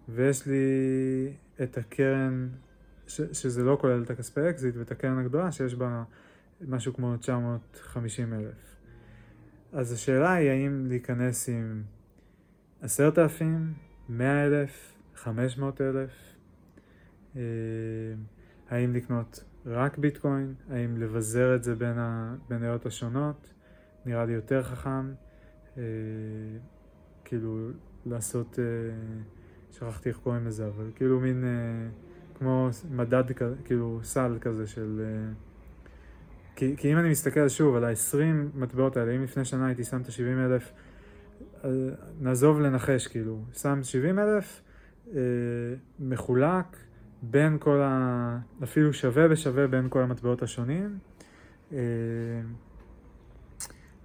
[0.08, 1.32] ויש לי
[1.62, 2.48] את הקרן,
[3.06, 3.20] ש...
[3.20, 6.04] שזה לא כולל את הכספי אקזיט, ואת הקרן הגדולה שיש בה
[6.60, 8.76] משהו כמו 950 אלף.
[9.72, 11.82] אז השאלה היא האם להיכנס עם
[12.80, 13.72] עשרת אלפים,
[14.08, 16.10] מאה אלף, חמש מאות אלף,
[17.36, 17.42] אה,
[18.70, 23.52] האם לקנות רק ביטקוין, האם לבזר את זה בין המניות השונות,
[24.06, 25.12] נראה לי יותר חכם,
[25.76, 25.82] אה,
[27.24, 27.68] כאילו
[28.06, 28.64] לעשות, אה,
[29.72, 31.44] שכחתי איך קוראים לזה, אבל כאילו מין
[32.38, 33.24] כמו מדד,
[33.64, 35.02] כאילו סל כזה של...
[36.56, 40.00] כי, כי אם אני מסתכל שוב על ה-20 מטבעות האלה, אם לפני שנה הייתי שם
[40.00, 40.72] את ה-70 אלף
[42.20, 44.62] נעזוב לנחש, כאילו, שם 70 אלף,
[45.14, 45.20] אה,
[46.00, 46.76] מחולק
[47.22, 48.38] בין כל ה...
[48.62, 50.98] אפילו שווה בשווה בין כל המטבעות השונים.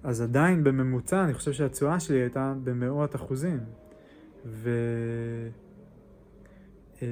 [0.03, 3.59] אז עדיין בממוצע, אני חושב שהתשואה שלי הייתה במאות אחוזים.
[4.45, 4.69] ו...
[7.01, 7.07] אה,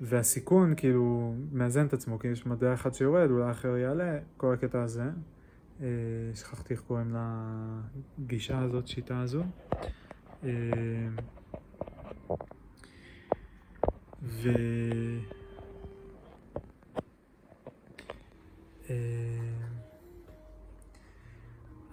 [0.00, 4.82] והסיכון כאילו מאזן את עצמו, כי יש מדע אחד שיורד, אולי אחר יעלה, כל הקטע
[4.82, 5.10] הזה.
[5.80, 5.86] אה,
[6.34, 7.16] שכחתי איך קוראים
[8.18, 9.42] לגישה הזאת, שיטה הזו.
[10.44, 10.50] אה,
[14.22, 14.48] ו...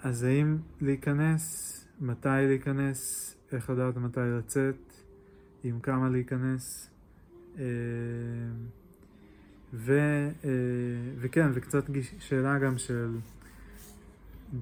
[0.04, 1.70] אה, אז האם להיכנס,
[2.02, 4.94] מתי להיכנס, איך לדעת מתי לצאת,
[5.64, 6.90] עם כמה להיכנס.
[9.74, 10.00] ו,
[11.18, 11.84] וכן, וקצת
[12.20, 13.18] שאלה גם של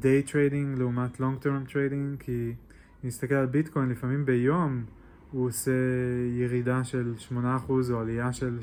[0.01, 2.53] day trading לעומת long term trading, כי
[3.03, 4.85] נסתכל על ביטקוין, לפעמים ביום
[5.31, 5.71] הוא עושה
[6.37, 7.33] ירידה של 8%
[7.69, 8.59] או עלייה של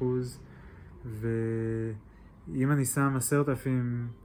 [0.00, 0.04] 8%,
[1.04, 4.19] ואם אני שם 10,000 אה,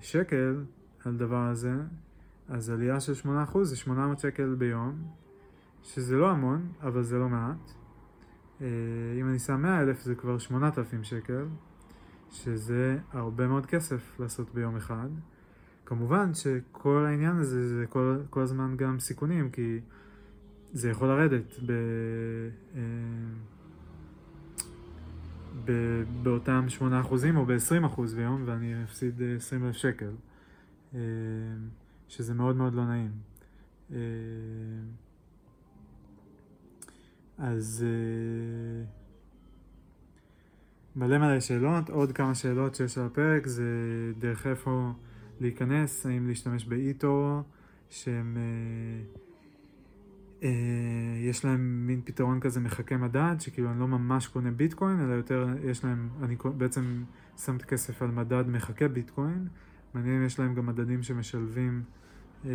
[0.00, 0.64] שקל
[1.04, 1.74] על דבר הזה,
[2.48, 3.12] אז עלייה של
[3.52, 5.02] 8% זה 800 שקל ביום,
[5.82, 7.72] שזה לא המון, אבל זה לא מעט.
[8.60, 8.66] אה,
[9.20, 11.44] אם אני שם 100,000 זה כבר 8,000 שקל.
[12.30, 15.08] שזה הרבה מאוד כסף לעשות ביום אחד.
[15.86, 19.80] כמובן שכל העניין הזה זה כל, כל הזמן גם סיכונים, כי
[20.72, 21.70] זה יכול לרדת ב,
[22.74, 22.80] אה,
[25.64, 26.82] ב, באותם 8%
[27.36, 30.10] או ב-20% ביום, ואני אפסיד 20 אלף שקל,
[30.94, 31.00] אה,
[32.08, 33.10] שזה מאוד מאוד לא נעים.
[33.92, 33.98] אה,
[37.38, 37.84] אז...
[40.96, 43.64] מלא מלא שאלות, עוד כמה שאלות שיש על הפרק זה
[44.18, 44.92] דרך איפה
[45.40, 47.42] להיכנס, האם להשתמש באיטו,
[47.90, 48.36] שהם...
[50.42, 55.00] אה, אה, יש להם מין פתרון כזה מחכה מדד, שכאילו אני לא ממש קונה ביטקוין,
[55.00, 57.02] אלא יותר יש להם, אני בעצם
[57.38, 59.48] שם את הכסף על מדד מחכה ביטקוין.
[59.94, 61.82] מעניין אם יש להם גם מדדים שמשלבים
[62.44, 62.50] אה,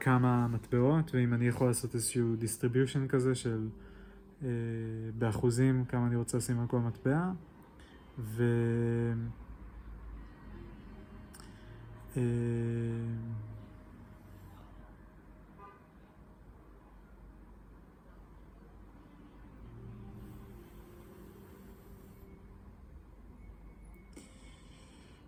[0.00, 3.68] כמה מטבעות, ואם אני יכול לעשות איזשהו distribution כזה של
[5.18, 7.30] באחוזים כמה אני רוצה לשים על כל מטבע,
[8.18, 8.44] ו...
[12.16, 12.22] אה,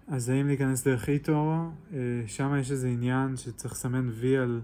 [0.09, 4.61] אז האם להיכנס דרך איטו, אה, שם יש איזה עניין שצריך לסמן וי על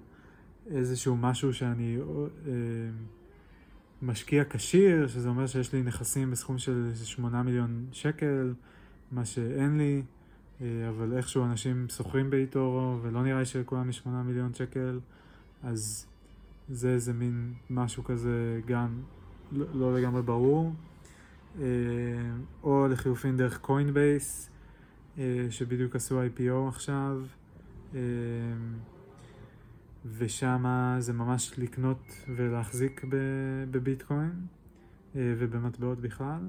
[0.70, 1.98] איזשהו משהו שאני
[2.46, 2.52] אה,
[4.02, 8.54] משקיע כשיר, שזה אומר שיש לי נכסים בסכום של 8 מיליון שקל,
[9.12, 10.02] מה שאין לי,
[10.60, 15.00] אה, אבל איכשהו אנשים שוכרים באיטורו ולא נראה לי שלכולם יש 8 מיליון שקל,
[15.62, 16.06] אז
[16.68, 19.02] זה איזה מין משהו כזה גם
[19.52, 20.72] לא, לא לגמרי ברור.
[22.62, 24.49] או לחילופין דרך Coinbase.
[25.20, 27.22] אה, שבדיוק עשו IPO עכשיו,
[27.94, 28.00] אה,
[30.18, 30.64] ושם
[30.98, 32.02] זה ממש לקנות
[32.36, 33.04] ולהחזיק
[33.70, 34.32] בביטקוין
[35.16, 36.40] אה, ובמטבעות בכלל.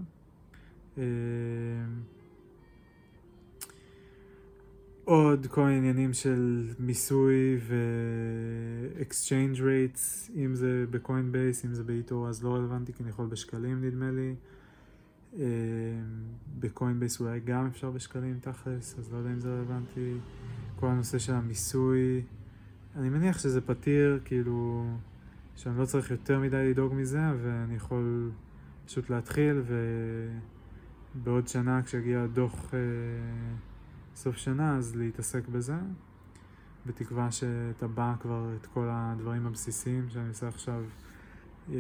[5.06, 12.30] עוד כל העניינים של מיסוי ו-exchange rates, אם זה ב Coinbase, אם זה ב eToro,
[12.30, 14.36] אז לא רלוונטי, כי אני יכול בשקלים נדמה לי.
[15.40, 15.46] אה,
[16.60, 20.14] בקוינבייס אולי גם אפשר בשקלים תכלס, אז לא יודע אם זה רלוונטי.
[20.76, 22.22] כל הנושא של המיסוי,
[22.96, 24.86] אני מניח שזה פתיר, כאילו,
[25.56, 28.32] שאני לא צריך יותר מדי לדאוג מזה, ואני יכול
[28.86, 29.62] פשוט להתחיל,
[31.16, 32.80] ובעוד שנה כשיגיע דוח אה,
[34.16, 35.76] סוף שנה, אז להתעסק בזה.
[36.86, 40.84] בתקווה שתבע כבר את כל הדברים הבסיסיים שאני עושה עכשיו
[41.70, 41.76] אה,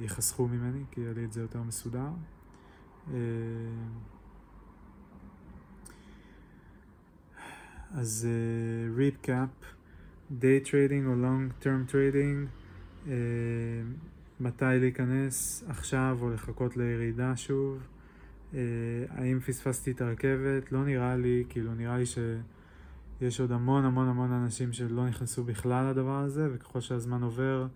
[0.00, 2.08] ייחסכו ממני, כי יהיה לי את זה יותר מסודר.
[3.14, 3.18] אה,
[7.94, 8.28] אז
[8.96, 9.48] recap,
[10.30, 12.48] day trading או long term trading,
[14.40, 17.78] מתי להיכנס עכשיו או לחכות לירידה שוב,
[18.52, 18.56] אה,
[19.08, 24.32] האם פספסתי את הרכבת, לא נראה לי, כאילו נראה לי שיש עוד המון המון המון
[24.32, 27.66] אנשים שלא נכנסו בכלל לדבר הזה, וככל שהזמן עובר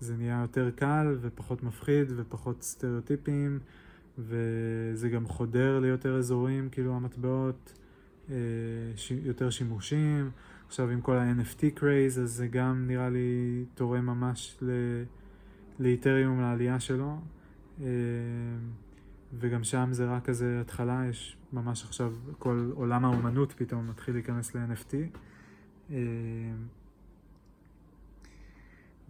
[0.00, 3.58] זה נהיה יותר קל ופחות מפחיד ופחות סטריאוטיפים.
[4.18, 7.78] וזה גם חודר ליותר אזורים, כאילו המטבעות,
[8.30, 8.36] אה,
[9.24, 10.30] יותר שימושים.
[10.66, 14.58] עכשיו עם כל ה-NFT craze, אז זה גם נראה לי תורם ממש
[15.78, 17.16] לאיתריום, לעלייה שלו.
[17.80, 17.86] אה,
[19.38, 24.54] וגם שם זה רק כזה התחלה, יש ממש עכשיו כל עולם האומנות פתאום מתחיל להיכנס
[24.54, 24.94] ל-NFT.
[25.90, 25.96] אה,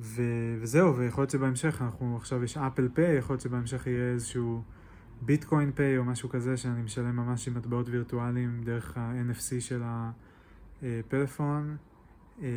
[0.00, 4.62] ו- וזהו, ויכול להיות שבהמשך, אנחנו עכשיו יש אפל פיי, יכול להיות שבהמשך יהיה איזשהו
[5.22, 9.82] ביטקוין פיי או משהו כזה שאני משלם ממש עם מטבעות וירטואליים דרך ה-NFC של
[10.82, 11.76] הפלאפון.
[12.42, 12.48] אה,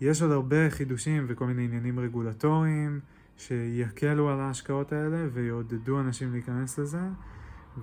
[0.00, 3.00] יש עוד הרבה חידושים וכל מיני עניינים רגולטוריים
[3.36, 7.00] שיקלו על ההשקעות האלה ויעודדו אנשים להיכנס לזה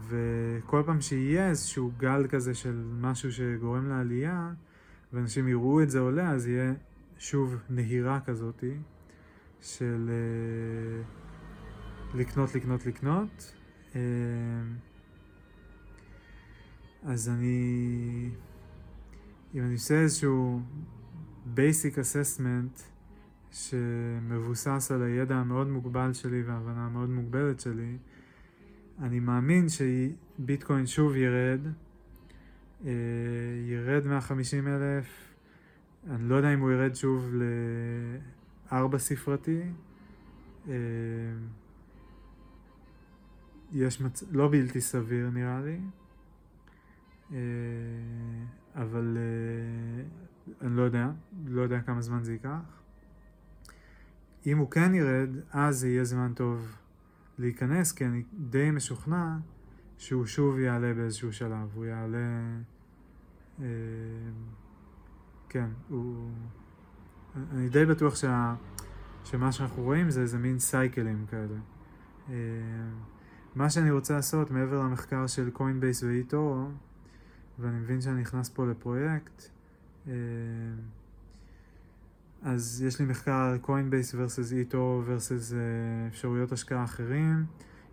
[0.08, 4.52] וכל פעם שיהיה איזשהו גל כזה של משהו שגורם לעלייה
[5.14, 6.74] ואנשים יראו את זה עולה אז יהיה
[7.18, 8.74] שוב נהירה כזאתי
[9.62, 10.10] של...
[12.16, 13.54] לקנות, לקנות, לקנות.
[13.96, 14.00] אמ,
[17.04, 18.30] אז אני,
[19.56, 20.62] אם אני עושה איזשהו
[21.56, 22.82] basic assessment
[23.52, 27.98] שמבוסס על הידע המאוד מוגבל שלי וההבנה המאוד מוגבלת שלי,
[29.02, 31.60] אני מאמין שביטקוין שוב ירד,
[32.86, 32.92] אה,
[33.68, 35.06] ירד 150 אלף,
[36.10, 37.34] אני לא יודע אם הוא ירד שוב
[38.72, 39.62] לארבע ספרתי.
[43.74, 44.24] יש מצ...
[44.32, 45.80] לא בלתי סביר נראה לי,
[47.32, 47.38] אה,
[48.76, 50.04] אבל אה,
[50.62, 51.10] אני לא יודע,
[51.46, 52.82] לא יודע כמה זמן זה ייקח.
[54.46, 56.78] אם הוא כן ירד, אז זה יהיה זמן טוב
[57.38, 59.38] להיכנס, כי אני די משוכנע
[59.98, 62.58] שהוא שוב יעלה באיזשהו שלב, הוא יעלה...
[63.62, 63.66] אה,
[65.50, 66.32] כן, הוא...
[67.52, 68.56] אני די בטוח שה...
[69.24, 71.58] שמה שאנחנו רואים זה איזה מין סייקלים כאלה.
[73.56, 76.70] מה שאני רוצה לעשות מעבר למחקר של קוינבייס ואיטו,
[77.60, 79.44] ואני מבין שאני נכנס פה לפרויקט,
[80.08, 80.14] אה,
[82.42, 87.46] אז יש לי מחקר על Coinbase versus eToro versus אה, אפשרויות השקעה אחרים,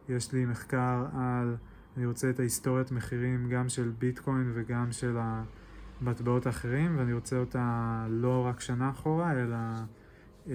[0.09, 1.57] יש לי מחקר על,
[1.97, 5.17] אני רוצה את ההיסטוריית מחירים גם של ביטקוין וגם של
[6.01, 9.57] המטבעות האחרים, ואני רוצה אותה לא רק שנה אחורה, אלא
[10.49, 10.55] אה,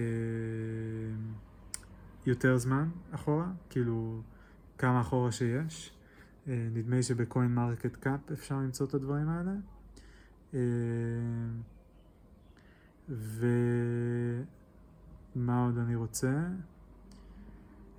[2.26, 4.22] יותר זמן אחורה, כאילו
[4.84, 5.94] כמה אחורה שיש.
[6.48, 9.52] אה, נדמה לי שב CoinMarketCap אפשר למצוא את הדברים האלה.
[10.54, 10.60] אה,
[15.36, 16.48] ומה עוד אני רוצה?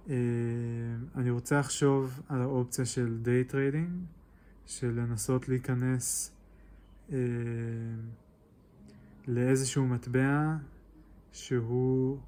[0.09, 0.15] אה,
[1.15, 4.05] אני רוצה לחשוב על האופציה של day trading,
[4.67, 6.37] של לנסות להיכנס
[9.29, 10.57] לאיזשהו מטבע
[11.33, 12.19] שהוא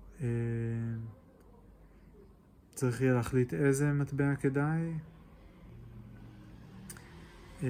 [2.76, 4.92] צריך יהיה להחליט איזה מטבע כדאי.
[7.62, 7.68] אה,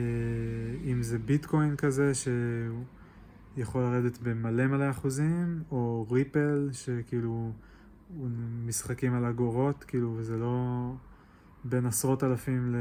[0.84, 7.52] אם זה ביטקוין כזה שיכול לרדת במלא מלא אחוזים, או ריפל שכאילו
[8.66, 10.92] משחקים על אגורות, כאילו וזה לא
[11.64, 12.74] בין עשרות אלפים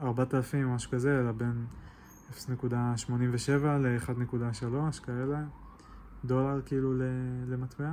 [0.00, 1.66] לארבעת אלפים או משהו כזה, אלא בין
[2.30, 5.44] 0.87 ל-1.3 כאלה,
[6.24, 6.92] דולר כאילו
[7.46, 7.92] למטבע.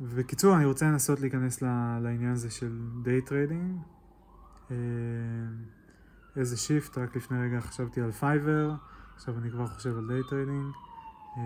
[0.00, 1.62] ובקיצור, אני רוצה לנסות להיכנס
[2.02, 3.76] לעניין הזה של day trading.
[4.70, 4.76] אה,
[6.36, 8.74] איזה shift, רק לפני רגע חשבתי על Fiverr,
[9.16, 10.72] עכשיו אני כבר חושב על day trading.
[11.36, 11.42] אה,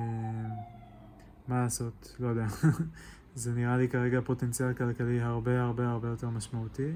[1.48, 2.47] מה לעשות, לא יודע.
[3.35, 6.93] זה נראה לי כרגע פוטנציאל כלכלי הרבה הרבה הרבה יותר משמעותי.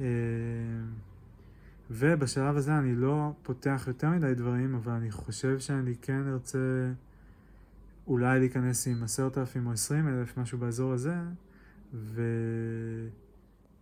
[0.00, 0.06] אה,
[1.90, 6.92] ובשלב הזה אני לא פותח יותר מדי דברים, אבל אני חושב שאני כן ארצה
[8.06, 11.14] אולי להיכנס עם עשרת אלפים או עשרים אלף, משהו באזור הזה,
[11.94, 12.22] ו...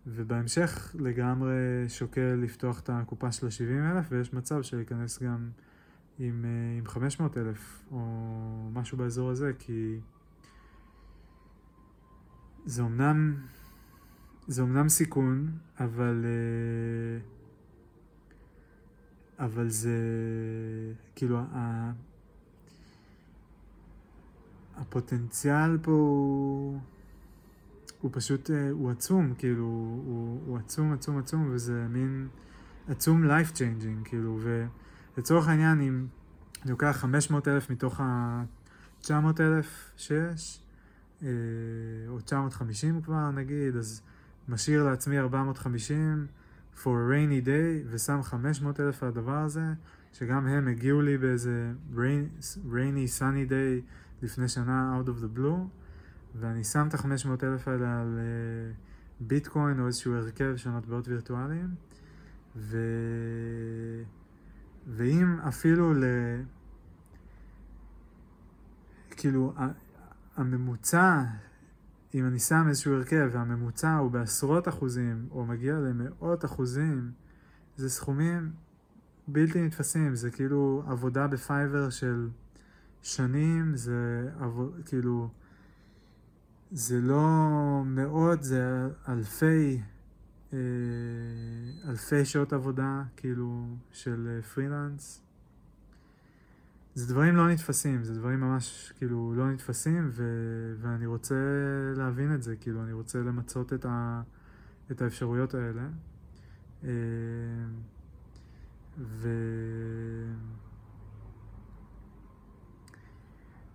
[0.07, 1.53] ובהמשך לגמרי
[1.87, 5.49] שוקל לפתוח את הקופה של ה-70 אלף, ויש מצב שלהיכנס גם
[6.19, 9.99] עם, אה, עם 500 אלף, או משהו באזור הזה, כי
[12.65, 13.35] זה אמנם,
[14.47, 16.25] זה אמנם סיכון, אבל...
[16.25, 17.35] Uh,
[19.39, 19.97] אבל זה
[21.15, 21.39] כאילו.
[24.77, 26.79] הפוטנציאל פה הוא,
[28.01, 32.27] הוא פשוט, אה, הוא עצום, כאילו, הוא, הוא עצום עצום עצום וזה מין
[32.87, 34.39] עצום life changing, כאילו,
[35.17, 36.07] ולצורך העניין אם
[36.63, 40.61] אני לוקח 500 אלף מתוך ה-900 אלף שיש,
[41.23, 41.27] אה,
[42.07, 44.01] או 950 כבר נגיד, אז
[44.49, 46.27] משאיר לעצמי 450
[46.75, 49.73] for a rainy day ושם 500 אלף על הדבר הזה,
[50.13, 53.81] שגם הם הגיעו לי באיזה rain, rainy sunny day
[54.25, 55.67] לפני שנה out of the blue,
[56.35, 58.19] ואני שם את ה-500 אלף האלה על
[59.19, 61.75] ביטקוין uh, או איזשהו הרכב של מטבעות וירטואליים,
[62.55, 62.77] ו...
[64.87, 66.03] ואם אפילו ל...
[69.11, 69.53] כאילו,
[70.35, 71.23] הממוצע
[72.15, 77.11] אם אני שם איזשהו הרכב והממוצע הוא בעשרות אחוזים, או מגיע למאות אחוזים,
[77.77, 78.51] זה סכומים
[79.27, 82.29] בלתי נתפסים, זה כאילו עבודה בפייבר של
[83.05, 85.29] שנים, זה עבוד, כאילו,
[86.71, 87.27] זה לא
[87.85, 89.81] מאות, זה אלפי,
[90.53, 90.59] אה,
[91.89, 95.21] אלפי שעות עבודה, כאילו, של פרילנס.
[96.95, 100.23] זה דברים לא נתפסים, זה דברים ממש כאילו לא נתפסים ו...
[100.81, 101.35] ואני רוצה
[101.95, 104.21] להבין את זה, כאילו אני רוצה למצות את, ה...
[104.91, 105.87] את האפשרויות האלה.
[106.83, 106.89] אה,
[108.97, 109.29] ו...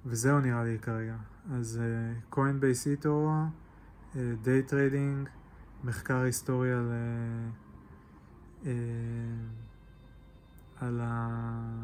[0.06, 1.16] וזהו נראה לי כרגע.
[1.52, 1.81] אז
[2.28, 3.31] Coinbase eToro,
[4.43, 5.28] day trading,
[5.85, 6.93] מחקר היסטורי על,
[8.62, 8.66] uh,
[10.77, 11.81] על ה...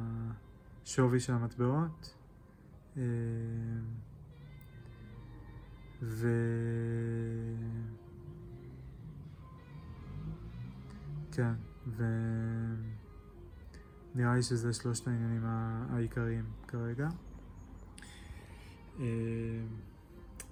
[0.86, 2.14] שווי של המטבעות.
[2.96, 3.02] אה,
[6.02, 6.28] ו...
[11.32, 11.52] כן,
[11.96, 12.04] ונראה
[14.34, 17.08] לי שזה שלושת העניינים העיקריים כרגע.
[19.00, 19.04] אה,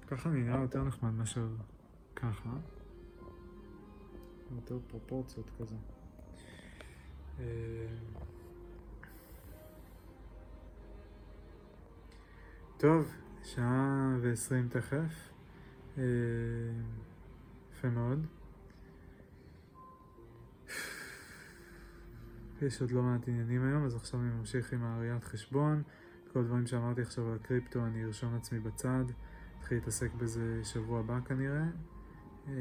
[0.06, 1.46] ככה נראה יותר נחמד מאשר
[2.16, 2.50] ככה.
[4.54, 5.76] יותר פרופורציות כזה.
[7.38, 7.44] אה,
[12.76, 15.30] טוב, שעה ועשרים תכף.
[15.98, 16.02] אה,
[17.72, 18.26] יפה מאוד.
[22.62, 25.82] יש עוד לא מעט עניינים היום, אז עכשיו אני ממשיך עם הראיית חשבון.
[26.35, 29.05] כל הדברים שאמרתי עכשיו על קריפטו אני ארשום לעצמי בצד.
[29.61, 31.65] אתחיל להתעסק בזה שבוע הבא כנראה.
[32.48, 32.52] אה,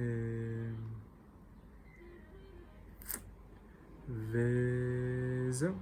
[4.10, 5.74] וזהו,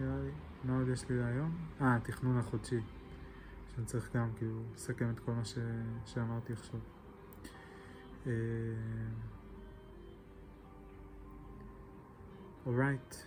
[0.00, 0.30] נראה לי.
[0.64, 1.56] מה עוד יש לי להיום?
[1.80, 2.80] אה, התכנון החודשי.
[3.74, 5.58] שאני צריך גם כאילו לסכם את כל מה ש...
[6.06, 6.80] שאמרתי עכשיו.
[12.66, 13.26] Alright.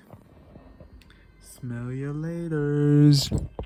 [1.42, 3.59] Smell you later.